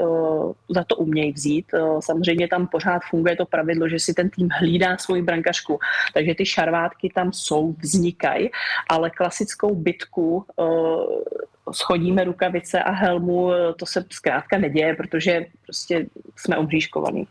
za 0.68 0.84
to 0.84 0.96
umějí 0.96 1.32
vzít. 1.32 1.66
Samozřejmě 2.00 2.48
tam 2.48 2.66
pořád 2.66 3.02
funguje 3.10 3.36
to 3.36 3.46
pravidlo, 3.46 3.88
že 3.88 3.98
si 3.98 4.14
ten 4.14 4.30
tým 4.30 4.48
hlídá 4.58 4.96
svoji 4.96 5.22
brankařku, 5.22 5.78
takže 6.14 6.34
ty 6.34 6.46
šarvátky 6.46 7.12
tam 7.14 7.32
jsou, 7.32 7.74
vznikají, 7.82 8.50
ale 8.88 9.10
klas 9.10 9.37
klasickou 9.38 9.74
bitku 9.74 10.46
uh, 10.56 11.22
schodíme 11.72 12.24
rukavice 12.24 12.82
a 12.82 12.90
helmu, 12.90 13.50
to 13.76 13.86
se 13.86 14.04
zkrátka 14.10 14.58
neděje, 14.58 14.94
protože 14.94 15.46
prostě 15.64 16.06
jsme 16.36 16.56
obříškovaní. 16.56 17.26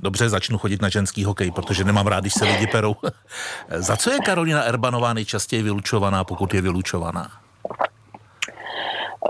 Dobře, 0.00 0.28
začnu 0.28 0.58
chodit 0.58 0.82
na 0.82 0.88
ženský 0.88 1.24
hokej, 1.24 1.50
protože 1.50 1.84
nemám 1.84 2.06
rád, 2.06 2.20
když 2.20 2.34
se 2.34 2.44
lidi 2.44 2.66
perou. 2.66 2.96
Za 3.76 3.96
co 3.96 4.10
je 4.10 4.18
Karolina 4.18 4.62
Erbanová 4.62 5.12
nejčastěji 5.12 5.62
vylučovaná, 5.62 6.24
pokud 6.24 6.54
je 6.54 6.60
vylučovaná? 6.60 7.30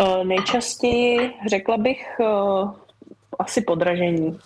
Uh, 0.00 0.24
nejčastěji, 0.24 1.35
řekla 1.48 1.76
bych, 1.76 2.07
asi 3.38 3.61
podražení. 3.61 4.38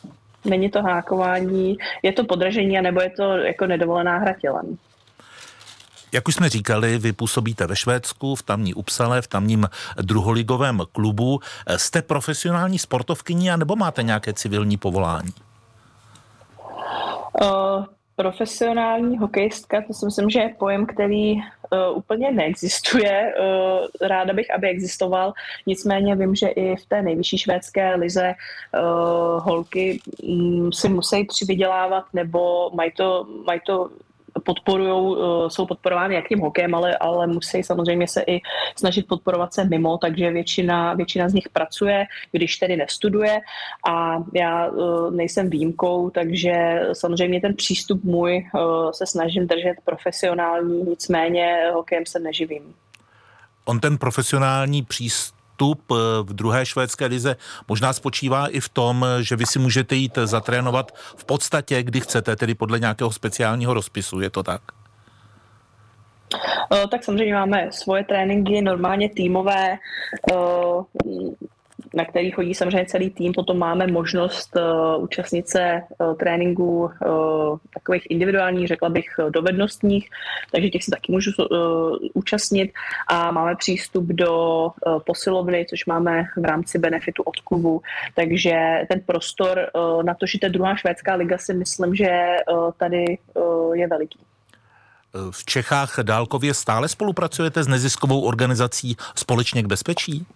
Není 0.44 0.70
to 0.70 0.82
hákování, 0.82 1.76
je 2.02 2.12
to 2.12 2.24
podražení, 2.24 2.78
anebo 2.78 3.00
je 3.00 3.10
to 3.10 3.36
jako 3.36 3.66
nedovolená 3.66 4.18
hra 4.18 4.32
tělem. 4.32 4.78
Jak 6.16 6.28
už 6.28 6.34
jsme 6.34 6.48
říkali, 6.48 6.98
vy 6.98 7.12
působíte 7.12 7.66
ve 7.66 7.76
Švédsku, 7.76 8.34
v 8.34 8.42
tamní 8.42 8.74
Upsale, 8.74 9.22
v 9.22 9.26
tamním 9.26 9.68
druholigovém 10.02 10.80
klubu. 10.92 11.40
Jste 11.76 12.02
profesionální 12.02 12.78
sportovkyní 12.78 13.50
a 13.50 13.56
nebo 13.56 13.76
máte 13.76 14.02
nějaké 14.02 14.32
civilní 14.32 14.76
povolání? 14.76 15.32
Uh, 17.42 17.84
profesionální 18.16 19.18
hokejistka, 19.18 19.82
to 19.86 19.92
si 19.92 20.04
myslím, 20.04 20.30
že 20.30 20.40
je 20.40 20.54
pojem, 20.58 20.86
který 20.86 21.34
uh, 21.34 21.40
úplně 21.94 22.32
neexistuje. 22.32 23.34
Uh, 23.40 24.08
ráda 24.08 24.32
bych, 24.32 24.54
aby 24.54 24.68
existoval. 24.68 25.32
Nicméně 25.66 26.16
vím, 26.16 26.34
že 26.34 26.48
i 26.48 26.76
v 26.76 26.86
té 26.86 27.02
nejvyšší 27.02 27.38
švédské 27.38 27.94
lize 27.94 28.34
uh, 28.34 29.44
holky 29.44 30.00
um, 30.22 30.72
si 30.72 30.88
musí 30.88 31.24
přivydělávat 31.24 32.04
nebo 32.12 32.70
mají 32.74 32.92
to, 32.92 33.26
mají 33.46 33.60
to 33.66 33.90
podporují, 34.44 35.16
eh, 35.18 35.50
jsou 35.50 35.66
podporovány 35.66 36.14
jak 36.14 36.28
tím 36.28 36.40
hokejem, 36.40 36.74
ale, 36.74 36.96
ale 36.96 37.26
musí 37.26 37.62
samozřejmě 37.62 38.08
se 38.08 38.24
i 38.26 38.40
snažit 38.76 39.06
podporovat 39.06 39.54
se 39.54 39.64
mimo, 39.64 39.98
takže 39.98 40.30
většina, 40.30 40.94
většina 40.94 41.28
z 41.28 41.34
nich 41.34 41.48
pracuje, 41.48 42.04
když 42.32 42.56
tedy 42.56 42.76
nestuduje 42.76 43.40
a 43.90 44.24
já 44.34 44.66
eh, 44.66 44.70
nejsem 45.10 45.50
výjimkou, 45.50 46.10
takže 46.10 46.80
samozřejmě 46.92 47.40
ten 47.40 47.54
přístup 47.54 48.04
můj 48.04 48.36
eh, 48.36 48.58
se 48.92 49.06
snažím 49.06 49.46
držet 49.46 49.76
profesionální, 49.84 50.82
nicméně 50.82 51.56
hokejem 51.74 52.06
se 52.06 52.18
neživím. 52.18 52.74
On 53.64 53.80
ten 53.80 53.98
profesionální 53.98 54.82
přístup 54.82 55.35
vstup 55.56 55.80
eh, 55.90 55.96
v 56.22 56.32
druhé 56.32 56.66
švédské 56.66 57.06
lize 57.06 57.36
možná 57.68 57.92
spočívá 57.92 58.46
i 58.46 58.60
v 58.60 58.68
tom, 58.68 59.06
že 59.20 59.36
vy 59.36 59.46
si 59.46 59.58
můžete 59.58 59.94
jít 59.94 60.18
zatrénovat 60.24 60.92
v 61.16 61.24
podstatě, 61.24 61.82
kdy 61.82 62.00
chcete, 62.00 62.36
tedy 62.36 62.54
podle 62.54 62.78
nějakého 62.78 63.12
speciálního 63.12 63.74
rozpisu, 63.74 64.20
je 64.20 64.30
to 64.30 64.42
tak? 64.42 64.60
Eh, 66.72 66.86
tak 66.90 67.04
samozřejmě 67.04 67.34
máme 67.34 67.68
svoje 67.72 68.04
tréninky, 68.04 68.62
normálně 68.62 69.08
týmové, 69.08 69.78
eh, 70.32 70.36
na 71.94 72.04
který 72.04 72.30
chodí 72.30 72.54
samozřejmě 72.54 72.86
celý 72.86 73.10
tým. 73.10 73.32
Potom 73.32 73.58
máme 73.58 73.86
možnost 73.86 74.56
uh, 74.56 75.02
účastnit 75.04 75.48
se 75.48 75.80
uh, 75.98 76.14
tréninku 76.14 76.78
uh, 76.80 77.58
takových 77.74 78.10
individuálních, 78.10 78.68
řekla 78.68 78.88
bych, 78.88 79.06
dovednostních, 79.30 80.10
takže 80.52 80.70
těch 80.70 80.84
si 80.84 80.90
taky 80.90 81.12
můžu 81.12 81.30
účastnit 82.14 82.72
a 83.08 83.30
máme 83.30 83.56
přístup 83.56 84.04
do 84.04 84.68
posilovny, 85.06 85.66
což 85.70 85.86
máme 85.86 86.24
v 86.36 86.44
rámci 86.44 86.78
benefitu 86.78 87.22
od 87.22 87.40
klubu, 87.40 87.82
takže 88.14 88.56
ten 88.88 89.00
prostor 89.00 89.70
na 90.02 90.14
to, 90.14 90.26
že 90.26 90.38
ta 90.38 90.48
druhá 90.48 90.76
švédská 90.76 91.14
liga 91.14 91.38
si 91.38 91.54
myslím, 91.54 91.94
že 91.94 92.26
tady 92.76 93.18
je 93.74 93.86
veliký. 93.86 94.18
V 95.30 95.44
Čechách 95.44 95.98
dálkově 96.02 96.54
stále 96.54 96.88
spolupracujete 96.88 97.62
s 97.62 97.68
neziskovou 97.68 98.20
organizací 98.20 98.96
Společně 99.14 99.62
k 99.62 99.66
bezpečí? 99.66 100.26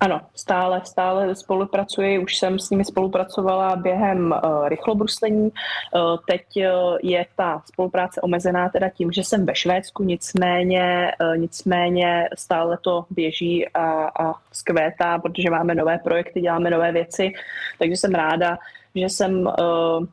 Ano, 0.00 0.20
stále, 0.34 0.80
stále 0.84 1.34
spolupracuji, 1.34 2.18
už 2.18 2.36
jsem 2.36 2.58
s 2.58 2.70
nimi 2.70 2.84
spolupracovala 2.84 3.76
během 3.76 4.32
uh, 4.32 4.68
rychlobruslení. 4.68 5.42
Uh, 5.44 6.16
teď 6.28 6.42
uh, 6.56 6.96
je 7.02 7.26
ta 7.36 7.62
spolupráce 7.72 8.20
omezená 8.20 8.68
teda 8.68 8.88
tím, 8.88 9.12
že 9.12 9.24
jsem 9.24 9.46
ve 9.46 9.54
Švédsku, 9.54 10.02
nicméně, 10.02 11.12
uh, 11.20 11.36
nicméně 11.36 12.28
stále 12.36 12.78
to 12.80 13.04
běží 13.10 13.68
a, 13.68 14.08
a 14.20 14.34
zkvétá, 14.52 15.18
protože 15.18 15.50
máme 15.50 15.74
nové 15.74 15.98
projekty, 15.98 16.40
děláme 16.40 16.70
nové 16.70 16.92
věci, 16.92 17.32
takže 17.78 17.96
jsem 17.96 18.14
ráda, 18.14 18.58
že 18.94 19.04
jsem 19.04 19.46
uh, 19.46 20.06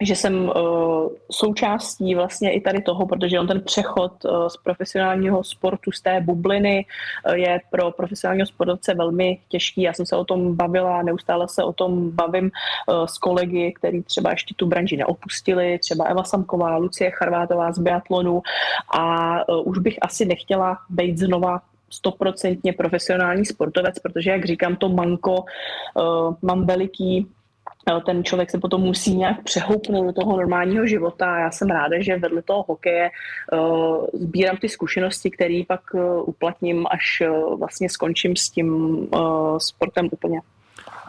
že 0.00 0.16
jsem 0.16 0.44
uh, 0.44 1.08
součástí 1.30 2.14
vlastně 2.14 2.52
i 2.52 2.60
tady 2.60 2.82
toho, 2.82 3.06
protože 3.06 3.40
on 3.40 3.46
ten 3.46 3.62
přechod 3.62 4.24
uh, 4.24 4.48
z 4.48 4.56
profesionálního 4.56 5.44
sportu, 5.44 5.92
z 5.92 6.00
té 6.00 6.20
bubliny 6.20 6.86
uh, 7.28 7.34
je 7.34 7.60
pro 7.70 7.90
profesionálního 7.90 8.46
sportovce 8.46 8.94
velmi 8.94 9.38
těžký. 9.48 9.82
Já 9.82 9.92
jsem 9.92 10.06
se 10.06 10.16
o 10.16 10.24
tom 10.24 10.56
bavila, 10.56 11.02
neustále 11.02 11.48
se 11.48 11.64
o 11.64 11.72
tom 11.72 12.10
bavím 12.10 12.50
s 13.06 13.18
kolegy, 13.18 13.72
kteří 13.72 14.02
třeba 14.02 14.30
ještě 14.30 14.54
tu 14.54 14.66
branži 14.66 14.96
neopustili, 14.96 15.78
třeba 15.78 16.04
Eva 16.04 16.24
Samková, 16.24 16.76
Lucie 16.76 17.10
Charvátová 17.10 17.72
z 17.72 17.78
biatlonu 17.78 18.42
a 18.98 19.34
už 19.64 19.78
bych 19.78 19.98
asi 20.02 20.24
nechtěla 20.24 20.78
být 20.90 21.18
znova 21.18 21.60
stoprocentně 21.90 22.72
profesionální 22.72 23.44
sportovec, 23.44 23.98
protože, 23.98 24.30
jak 24.30 24.44
říkám, 24.44 24.76
to 24.76 24.88
manko 24.88 25.34
uh, 25.34 26.34
mám 26.42 26.66
veliký 26.66 27.26
ten 28.06 28.24
člověk 28.24 28.50
se 28.50 28.58
potom 28.58 28.80
musí 28.80 29.16
nějak 29.16 29.42
přehoupnout 29.42 30.06
do 30.06 30.12
toho 30.12 30.36
normálního 30.36 30.86
života 30.86 31.38
já 31.38 31.50
jsem 31.50 31.68
ráda, 31.68 31.96
že 32.00 32.18
vedle 32.18 32.42
toho 32.42 32.64
hokeje 32.68 33.10
uh, 33.52 34.06
sbírám 34.12 34.56
ty 34.56 34.68
zkušenosti, 34.68 35.30
které 35.30 35.62
pak 35.68 35.80
uh, 35.94 36.28
uplatním, 36.28 36.86
až 36.90 37.22
vlastně 37.58 37.88
skončím 37.90 38.36
s 38.36 38.50
tím 38.50 39.08
sportem 39.58 40.08
úplně. 40.10 40.40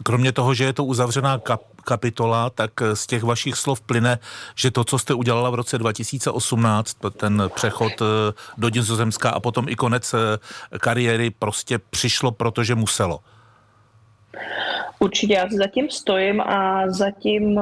Kromě 0.04 0.32
toho, 0.32 0.54
že 0.54 0.64
je 0.64 0.74
to 0.74 0.86
uzavřená 0.86 1.38
kap- 1.38 1.60
kapitola, 1.84 2.50
tak 2.50 2.72
z 2.94 3.08
těch 3.08 3.24
vašich 3.24 3.56
slov 3.56 3.82
plyne, 3.82 4.20
že 4.56 4.72
to, 4.72 4.84
co 4.84 5.00
jste 5.00 5.14
udělala 5.14 5.50
v 5.50 5.56
roce 5.56 5.78
2018, 5.78 6.98
ten 7.18 7.44
přechod 7.56 7.92
do 8.58 8.70
Nizozemska 8.70 9.30
a 9.30 9.40
potom 9.40 9.70
i 9.70 9.76
konec 9.76 10.16
kariéry, 10.80 11.30
prostě 11.30 11.80
přišlo, 11.80 12.32
protože 12.32 12.76
muselo. 12.76 13.20
Určitě, 15.00 15.34
já 15.34 15.48
zatím 15.52 15.90
stojím 15.90 16.42
a 16.42 16.90
zatím, 16.92 17.60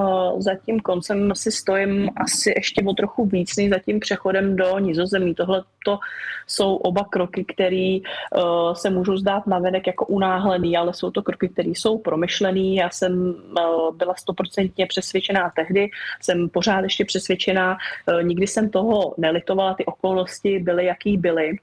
eh, 0.48 0.58
tím 0.66 0.80
koncem 0.80 1.36
si 1.36 1.52
stojím 1.52 2.10
asi 2.16 2.54
ještě 2.56 2.84
o 2.86 2.94
trochu 2.94 3.26
víc 3.26 3.58
než 3.58 3.72
tím 3.86 4.00
přechodem 4.00 4.56
do 4.56 4.80
nizozemí. 4.80 5.36
Tohle 5.36 5.64
to 5.86 6.00
jsou 6.48 6.76
oba 6.76 7.04
kroky, 7.04 7.46
které 7.46 8.00
uh, 8.00 8.74
se 8.74 8.90
můžou 8.90 9.18
zdát 9.18 9.48
navenek 9.48 9.88
jako 9.88 10.06
unáhlený, 10.06 10.78
ale 10.78 10.94
jsou 10.94 11.12
to 11.12 11.22
kroky, 11.22 11.50
které 11.50 11.70
jsou 11.70 11.98
promyšlený. 11.98 12.76
Já 12.76 12.90
jsem 12.90 13.14
uh, 13.30 13.96
byla 13.96 14.16
stoprocentně 14.16 14.88
přesvědčená 14.88 15.52
tehdy, 15.56 15.90
jsem 16.22 16.50
pořád 16.50 16.80
ještě 16.80 17.06
přesvědčená, 17.06 17.78
uh, 18.08 18.24
nikdy 18.24 18.48
jsem 18.48 18.70
toho 18.70 19.14
nelitovala, 19.18 19.74
ty 19.74 19.86
okolnosti 19.86 20.60
byly, 20.60 20.86
jaký 20.86 21.18
byly 21.18 21.58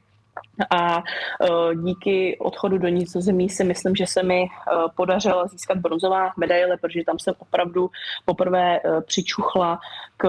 a 0.70 0.96
uh, 0.96 1.74
díky 1.74 2.38
odchodu 2.38 2.78
do 2.78 2.88
Nizozemí 2.88 3.48
si 3.48 3.64
myslím, 3.64 3.96
že 3.96 4.06
se 4.06 4.22
mi 4.22 4.42
uh, 4.42 4.84
podařilo 4.96 5.48
získat 5.48 5.78
bronzová 5.78 6.32
medaile, 6.36 6.76
protože 6.76 7.04
tam 7.04 7.18
jsem 7.18 7.34
opravdu 7.38 7.90
poprvé 8.24 8.80
uh, 8.80 9.00
přičuchla 9.00 9.78
k 10.16 10.28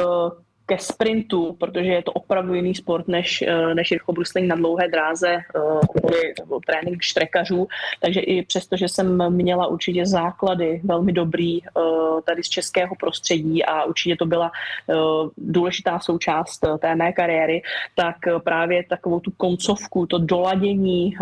ke 0.70 0.78
sprintu, 0.78 1.56
protože 1.60 1.90
je 1.90 2.04
to 2.04 2.12
opravdu 2.12 2.54
jiný 2.54 2.76
sport 2.76 3.08
než, 3.08 3.42
eh, 3.42 3.74
než 3.74 3.92
rychlobruslení 3.92 4.48
na 4.48 4.56
dlouhé 4.56 4.88
dráze, 4.88 5.38
uh, 5.56 6.60
trénink 6.66 7.02
štrekařů, 7.02 7.68
takže 8.00 8.20
i 8.20 8.46
přesto, 8.46 8.78
že 8.78 8.88
jsem 8.88 9.34
měla 9.34 9.68
určitě 9.68 10.06
základy 10.06 10.82
velmi 10.84 11.12
dobrý 11.14 11.62
uh, 11.62 12.22
tady 12.22 12.44
z 12.44 12.50
českého 12.50 12.96
prostředí 12.96 13.66
a 13.66 13.84
určitě 13.84 14.16
to 14.16 14.26
byla 14.26 14.52
důležitá 15.38 16.00
součást 16.00 16.66
té 16.80 16.96
mé 16.96 17.14
kariéry, 17.14 17.62
tak 17.96 18.16
právě 18.44 18.84
takovou 18.84 19.20
tu 19.20 19.32
koncovku, 19.38 20.06
to 20.06 20.18
doladění, 20.18 21.16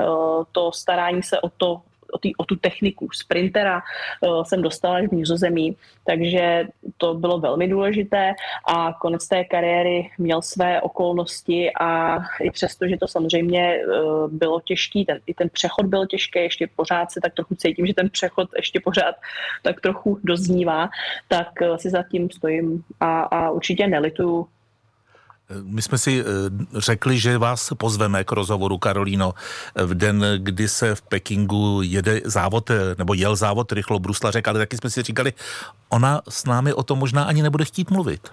to 0.51 0.71
starání 0.71 1.23
se 1.23 1.41
o 1.41 1.49
to, 1.49 1.81
o, 2.13 2.17
tý, 2.17 2.35
o 2.35 2.45
tu 2.45 2.55
techniku 2.55 3.07
sprintera 3.11 3.81
uh, 4.21 4.43
jsem 4.43 4.61
dostala 4.61 4.95
až 4.95 5.07
v 5.07 5.11
Nizozemí, 5.11 5.77
takže 6.03 6.67
to 6.97 7.13
bylo 7.13 7.39
velmi 7.39 7.67
důležité 7.67 8.33
a 8.67 8.93
konec 8.93 9.27
té 9.27 9.43
kariéry 9.43 10.09
měl 10.17 10.41
své 10.41 10.81
okolnosti 10.81 11.71
a 11.79 12.19
i 12.41 12.51
přesto, 12.51 12.87
že 12.87 12.97
to 12.97 13.07
samozřejmě 13.07 13.77
uh, 13.77 14.31
bylo 14.31 14.61
těžký, 14.61 15.05
ten, 15.05 15.19
i 15.27 15.33
ten 15.33 15.49
přechod 15.49 15.85
byl 15.85 16.07
těžký, 16.07 16.39
ještě 16.39 16.67
pořád 16.75 17.11
se 17.11 17.21
tak 17.21 17.33
trochu 17.33 17.55
cítím, 17.55 17.87
že 17.87 17.93
ten 17.93 18.09
přechod 18.09 18.49
ještě 18.55 18.79
pořád 18.79 19.15
tak 19.63 19.81
trochu 19.81 20.19
doznívá, 20.23 20.89
tak 21.27 21.49
uh, 21.61 21.75
si 21.75 21.89
zatím 21.89 22.31
stojím 22.31 22.83
a, 22.99 23.21
a 23.21 23.49
určitě 23.49 23.87
nelituju 23.87 24.47
my 25.63 25.81
jsme 25.81 25.97
si 25.97 26.21
eh, 26.21 26.25
řekli, 26.79 27.19
že 27.19 27.37
vás 27.37 27.73
pozveme 27.77 28.23
k 28.23 28.31
rozhovoru, 28.31 28.77
Karolíno, 28.77 29.33
v 29.75 29.93
den, 29.93 30.25
kdy 30.37 30.67
se 30.67 30.95
v 30.95 31.01
Pekingu 31.01 31.81
jede 31.81 32.21
závod, 32.25 32.69
eh, 32.69 32.95
nebo 32.97 33.13
jel 33.13 33.35
závod 33.35 33.71
rychlo 33.71 33.99
bruslařek, 33.99 34.47
ale 34.47 34.59
taky 34.59 34.77
jsme 34.77 34.89
si 34.89 35.03
říkali, 35.03 35.33
ona 35.89 36.21
s 36.29 36.45
námi 36.45 36.73
o 36.73 36.83
tom 36.83 36.99
možná 36.99 37.23
ani 37.23 37.43
nebude 37.43 37.65
chtít 37.65 37.91
mluvit. 37.91 38.31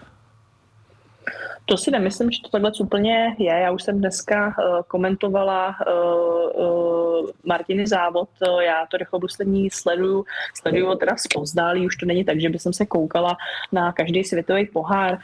To 1.67 1.77
si 1.77 1.91
nemyslím, 1.91 2.31
že 2.31 2.43
to 2.43 2.49
takhle 2.49 2.73
úplně 2.81 3.37
je. 3.39 3.55
Já 3.61 3.71
už 3.71 3.83
jsem 3.83 3.99
dneska 3.99 4.47
uh, 4.47 4.83
komentovala 4.89 5.77
uh, 5.87 6.65
uh, 6.65 7.31
Martiny 7.45 7.87
závod. 7.87 8.29
Já 8.61 8.87
to 8.91 8.97
rychlobruslení 8.97 9.71
sleduju, 9.71 10.25
sleduju 10.55 10.95
teda 10.95 11.17
zpozdálí. 11.17 11.87
Už 11.87 11.97
to 11.97 12.07
není 12.07 12.25
tak, 12.25 12.41
že 12.41 12.49
bych 12.49 12.61
se 12.71 12.87
koukala 12.87 13.37
na 13.73 13.93
každý 13.93 14.25
světový 14.25 14.67
pohár. 14.67 15.19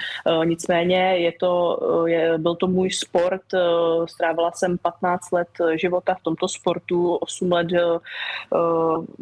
Nicméně 0.44 0.96
je 0.96 1.32
to, 1.32 1.80
je, 2.06 2.38
byl 2.38 2.54
to 2.54 2.66
můj 2.66 2.90
sport. 2.90 3.42
Strávila 4.06 4.52
jsem 4.52 4.78
15 4.78 5.32
let 5.32 5.48
života 5.74 6.14
v 6.14 6.22
tomto 6.22 6.48
sportu, 6.48 7.16
8 7.16 7.52
let, 7.52 7.66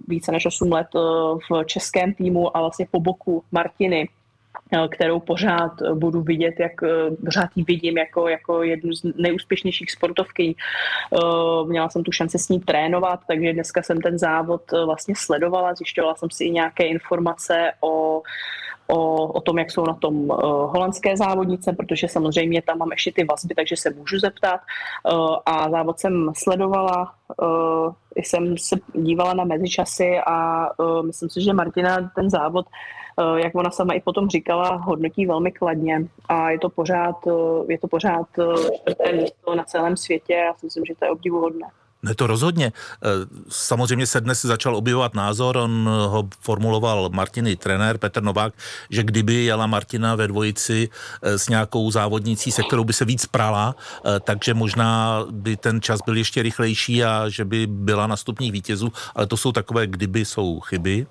více 0.09 0.33
než 0.33 0.47
8 0.47 0.73
let 0.73 0.87
v 1.51 1.65
českém 1.65 2.15
týmu 2.15 2.57
a 2.57 2.61
vlastně 2.61 2.87
po 2.91 3.01
boku 3.01 3.45
Martiny 3.53 4.09
Eh, 4.09 4.28
kterou 4.91 5.21
pořád 5.21 5.73
eh, 5.83 5.95
budu 5.95 6.23
vidět, 6.23 6.55
jak 6.59 6.83
eh, 6.83 7.17
pořád 7.25 7.51
ji 7.57 7.65
vidím 7.65 7.99
jako, 7.99 8.29
jako 8.29 8.63
jednu 8.63 8.93
z 8.93 9.03
nejúspěšnějších 9.17 9.91
sportovky. 9.91 10.55
Měla 11.67 11.89
jsem 11.89 12.03
tu 12.03 12.13
šanci 12.13 12.39
s 12.39 12.49
ní 12.49 12.61
trénovat, 12.61 13.21
takže 13.29 13.53
dneska 13.53 13.83
jsem 13.83 14.01
ten 14.01 14.19
závod 14.19 14.63
vlastně 14.85 15.15
sledovala, 15.17 15.75
zjišťovala 15.75 16.15
jsem 16.15 16.31
si 16.31 16.45
i 16.45 16.51
nějaké 16.51 16.85
informace 16.85 17.73
o 17.81 18.23
o, 18.89 19.27
o 19.27 19.41
tom, 19.41 19.59
jak 19.59 19.71
jsou 19.71 19.87
na 19.87 19.95
tom 19.95 20.15
uh, 20.31 20.39
holandské 20.73 21.17
závodnice, 21.17 21.73
protože 21.73 22.09
samozřejmě 22.09 22.63
tam 22.63 22.79
mám 22.79 22.93
ještě 22.93 23.13
ty 23.13 23.25
vazby, 23.25 23.55
takže 23.55 23.77
se 23.77 23.91
můžu 23.91 24.19
zeptat. 24.19 24.61
Uh, 25.13 25.37
a 25.47 25.71
závod 25.71 25.99
jsem 25.99 26.33
sledovala, 26.37 27.13
uh, 27.43 27.93
jsem 28.17 28.59
se 28.59 28.77
dívala 28.95 29.35
na 29.35 29.45
mezičasy 29.45 30.19
a 30.27 30.69
uh, 30.79 31.07
myslím 31.07 31.31
si, 31.31 31.43
že 31.43 31.53
Martina 31.53 32.11
ten 32.17 32.31
závod 32.31 32.67
Eh, 32.67 33.08
jak 33.37 33.55
ona 33.55 33.71
sama 33.71 33.95
i 33.95 34.01
potom 34.01 34.29
říkala, 34.29 34.77
hodnotí 34.77 35.27
velmi 35.27 35.53
kladně 35.53 36.09
a 36.29 36.51
je 36.51 36.59
to 36.59 36.69
pořád, 36.69 37.27
eh, 37.27 37.73
je 37.73 37.79
to 37.79 37.89
pořád 37.89 38.27
eh, 38.39 38.77
čtvrté 38.77 39.13
místo 39.13 39.55
na 39.55 39.65
celém 39.65 39.97
světě 39.97 40.43
a 40.51 40.59
si 40.59 40.67
myslím, 40.67 40.85
že 40.85 40.95
to 40.99 41.05
je 41.05 41.11
obdivuhodné. 41.11 41.67
Ne, 42.03 42.15
to 42.15 42.27
rozhodně. 42.27 42.73
Samozřejmě 43.49 44.07
se 44.07 44.21
dnes 44.21 44.43
začal 44.43 44.77
objevovat 44.77 45.15
názor, 45.15 45.57
on 45.57 45.89
ho 46.07 46.29
formuloval 46.41 47.09
Martiny 47.13 47.57
trenér 47.57 47.99
Petr 47.99 48.23
Novák, 48.23 48.55
že 48.91 49.03
kdyby 49.03 49.35
jela 49.35 49.67
Martina 49.67 50.15
ve 50.15 50.29
dvojici 50.29 50.89
s 51.23 51.49
nějakou 51.49 51.91
závodnicí, 51.91 52.53
se 52.53 52.63
kterou 52.63 52.85
by 52.85 52.93
se 52.93 53.05
víc 53.05 53.27
prala, 53.27 53.75
takže 54.21 54.55
možná 54.55 55.25
by 55.31 55.57
ten 55.57 55.81
čas 55.81 56.01
byl 56.07 56.17
ještě 56.17 56.43
rychlejší 56.43 57.05
a 57.05 57.29
že 57.29 57.45
by 57.45 57.67
byla 57.67 58.07
na 58.07 58.17
stupních 58.17 58.53
vítězů, 58.53 58.93
ale 59.15 59.27
to 59.27 59.37
jsou 59.37 59.53
takové 59.53 59.87
kdyby, 59.87 60.25
jsou 60.25 60.61
chyby. 60.61 61.07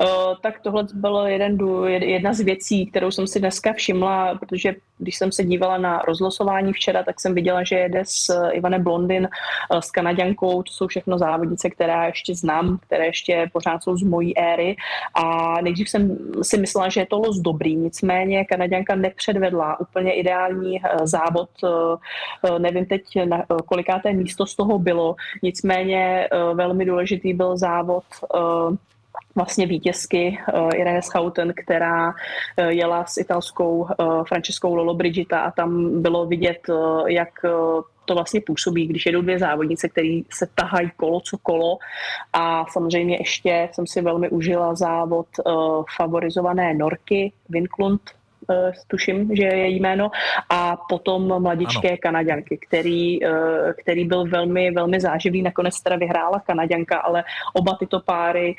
Eh, 0.00 0.34
tak 0.40 0.60
tohle 0.60 0.86
bylo 0.94 1.26
jeden, 1.26 1.58
jedna 2.02 2.34
z 2.34 2.40
věcí, 2.40 2.86
kterou 2.86 3.10
jsem 3.10 3.26
si 3.26 3.40
dneska 3.40 3.72
všimla, 3.72 4.34
protože 4.34 4.74
když 4.98 5.16
jsem 5.16 5.32
se 5.32 5.44
dívala 5.44 5.78
na 5.78 5.98
rozlosování 5.98 6.72
včera, 6.72 7.02
tak 7.02 7.20
jsem 7.20 7.34
viděla, 7.34 7.64
že 7.64 7.76
jede 7.78 8.00
s 8.04 8.30
eh, 8.30 8.50
Ivane 8.52 8.78
Blondin, 8.78 9.28
eh, 9.28 9.82
s 9.82 9.90
Kanaďankou, 9.90 10.62
to 10.62 10.72
jsou 10.72 10.86
všechno 10.86 11.18
závodnice, 11.18 11.70
které 11.70 12.06
ještě 12.06 12.34
znám, 12.34 12.78
které 12.86 13.06
ještě 13.06 13.50
pořád 13.52 13.82
jsou 13.82 13.96
z 13.96 14.02
mojí 14.02 14.38
éry. 14.38 14.76
A 15.14 15.54
nejdřív 15.60 15.88
jsem 15.88 16.18
si 16.42 16.58
myslela, 16.58 16.88
že 16.88 17.00
je 17.00 17.06
to 17.06 17.18
los 17.18 17.38
dobrý, 17.38 17.76
nicméně 17.76 18.44
Kanaďanka 18.44 18.94
nepředvedla 18.94 19.80
úplně 19.80 20.12
ideální 20.12 20.80
závod, 21.04 21.48
nevím 22.58 22.86
teď, 22.86 23.02
kolikáté 23.66 24.12
místo 24.12 24.46
z 24.46 24.56
toho 24.56 24.78
bylo, 24.78 25.16
nicméně 25.42 26.28
velmi 26.54 26.84
důležitý 26.84 27.34
byl 27.34 27.56
závod 27.56 28.04
vlastně 29.34 29.66
vítězky 29.66 30.38
uh, 30.54 30.70
Irene 30.74 31.02
Schouten, 31.02 31.52
která 31.56 32.08
uh, 32.08 32.14
jela 32.68 33.04
s 33.04 33.16
italskou 33.16 33.78
uh, 33.78 34.24
Franceskou 34.24 34.74
Lolo 34.74 34.94
Brigita 34.94 35.40
a 35.40 35.50
tam 35.50 36.02
bylo 36.02 36.26
vidět, 36.26 36.68
uh, 36.68 37.08
jak 37.08 37.28
uh, 37.44 37.82
to 38.04 38.14
vlastně 38.14 38.40
působí, 38.40 38.86
když 38.86 39.06
jedou 39.06 39.20
dvě 39.20 39.38
závodnice, 39.38 39.88
které 39.88 40.20
se 40.32 40.46
tahají 40.54 40.90
kolo 40.96 41.20
co 41.20 41.38
kolo. 41.38 41.78
A 42.32 42.64
samozřejmě 42.72 43.16
ještě 43.20 43.68
jsem 43.72 43.86
si 43.86 44.02
velmi 44.02 44.28
užila 44.28 44.74
závod 44.74 45.26
uh, 45.44 45.84
favorizované 45.96 46.74
Norky, 46.74 47.32
Vinklund 47.48 48.00
tuším, 48.86 49.36
že 49.36 49.42
je 49.42 49.56
její 49.56 49.80
jméno, 49.80 50.10
a 50.50 50.76
potom 50.88 51.42
mladičké 51.42 51.88
ano. 51.88 51.98
Kanaďanky, 52.02 52.58
který, 52.68 53.18
který 53.82 54.04
byl 54.04 54.24
velmi, 54.24 54.70
velmi 54.70 55.00
záživý. 55.00 55.42
Nakonec 55.42 55.80
teda 55.80 55.96
vyhrála 55.96 56.40
Kanaďanka, 56.46 56.98
ale 56.98 57.24
oba 57.54 57.76
tyto 57.78 58.00
páry, 58.00 58.54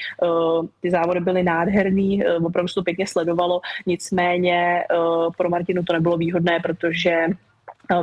ty 0.81 0.91
závody 0.91 1.19
byly 1.19 1.43
nádherný, 1.43 2.23
opravdu 2.45 2.67
se 2.67 2.75
to 2.75 2.83
pěkně 2.83 3.07
sledovalo, 3.07 3.61
nicméně 3.85 4.83
pro 5.37 5.49
Martinu 5.49 5.83
to 5.83 5.93
nebylo 5.93 6.17
výhodné, 6.17 6.59
protože 6.59 7.27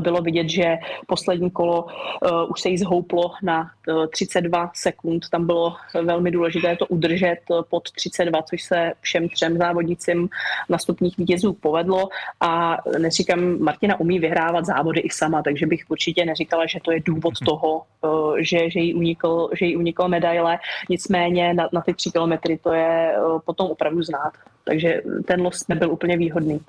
bylo 0.01 0.23
vidět, 0.23 0.49
že 0.49 0.77
poslední 1.07 1.51
kolo 1.51 1.83
uh, 1.85 2.51
už 2.51 2.61
se 2.61 2.69
jí 2.69 2.79
zhouplo 2.79 3.31
na 3.43 3.71
uh, 3.89 4.07
32 4.07 4.71
sekund. 4.75 5.29
Tam 5.31 5.47
bylo 5.47 5.75
velmi 6.03 6.31
důležité 6.31 6.77
to 6.77 6.87
udržet 6.87 7.37
pod 7.71 7.91
32, 7.91 8.43
což 8.43 8.63
se 8.63 8.93
všem 9.01 9.29
třem 9.29 9.59
závodnicím 9.59 10.29
nastupních 10.69 11.19
vítězů 11.19 11.53
povedlo. 11.53 12.09
A 12.41 12.77
neříkám, 12.99 13.63
Martina 13.63 14.01
umí 14.01 14.19
vyhrávat 14.19 14.65
závody 14.65 15.01
i 15.01 15.11
sama, 15.11 15.43
takže 15.43 15.67
bych 15.67 15.85
určitě 15.89 16.25
neříkala, 16.25 16.67
že 16.67 16.79
to 16.83 16.93
je 16.93 17.01
důvod 17.05 17.35
mhm. 17.41 17.47
toho, 17.47 17.83
uh, 18.03 18.37
že, 18.39 18.71
že, 18.71 18.81
jí 18.81 18.95
unikl, 18.95 19.51
že 19.59 19.67
jí 19.67 19.77
unikl 19.77 20.09
medaile. 20.09 20.59
Nicméně 20.91 21.55
na, 21.55 21.69
na 21.73 21.81
ty 21.81 21.95
tři 21.95 22.11
kilometry 22.11 22.59
to 22.59 22.73
je 22.73 23.15
uh, 23.19 23.41
potom 23.41 23.71
opravdu 23.71 24.03
znát. 24.03 24.33
Takže 24.65 25.03
ten 25.25 25.43
los 25.43 25.69
nebyl 25.69 25.93
úplně 25.93 26.17
výhodný. 26.17 26.61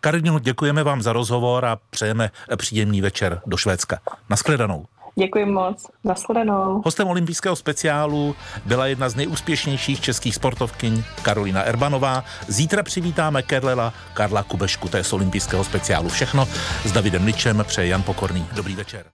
Karolino, 0.00 0.38
děkujeme 0.38 0.82
vám 0.82 1.02
za 1.02 1.12
rozhovor 1.12 1.64
a 1.64 1.78
přejeme 1.90 2.30
příjemný 2.56 3.00
večer 3.00 3.40
do 3.46 3.56
Švédska. 3.56 3.98
Naschledanou. 4.30 4.86
Děkuji 5.18 5.44
moc. 5.44 5.86
Naschledanou. 6.04 6.82
Hostem 6.84 7.08
olympijského 7.08 7.56
speciálu 7.56 8.34
byla 8.64 8.86
jedna 8.86 9.08
z 9.08 9.14
nejúspěšnějších 9.14 10.00
českých 10.00 10.34
sportovkyň 10.34 11.02
Karolina 11.22 11.62
Erbanová. 11.62 12.24
Zítra 12.48 12.82
přivítáme 12.82 13.42
Kerlela 13.42 13.92
Karla 14.14 14.42
Kubešku. 14.42 14.88
To 14.88 14.96
je 14.96 15.04
z 15.04 15.12
olympijského 15.12 15.64
speciálu 15.64 16.08
všechno. 16.08 16.48
S 16.84 16.92
Davidem 16.92 17.24
Ličem 17.24 17.64
přeje 17.66 17.88
Jan 17.88 18.02
Pokorný. 18.02 18.46
Dobrý 18.52 18.76
večer. 18.76 19.04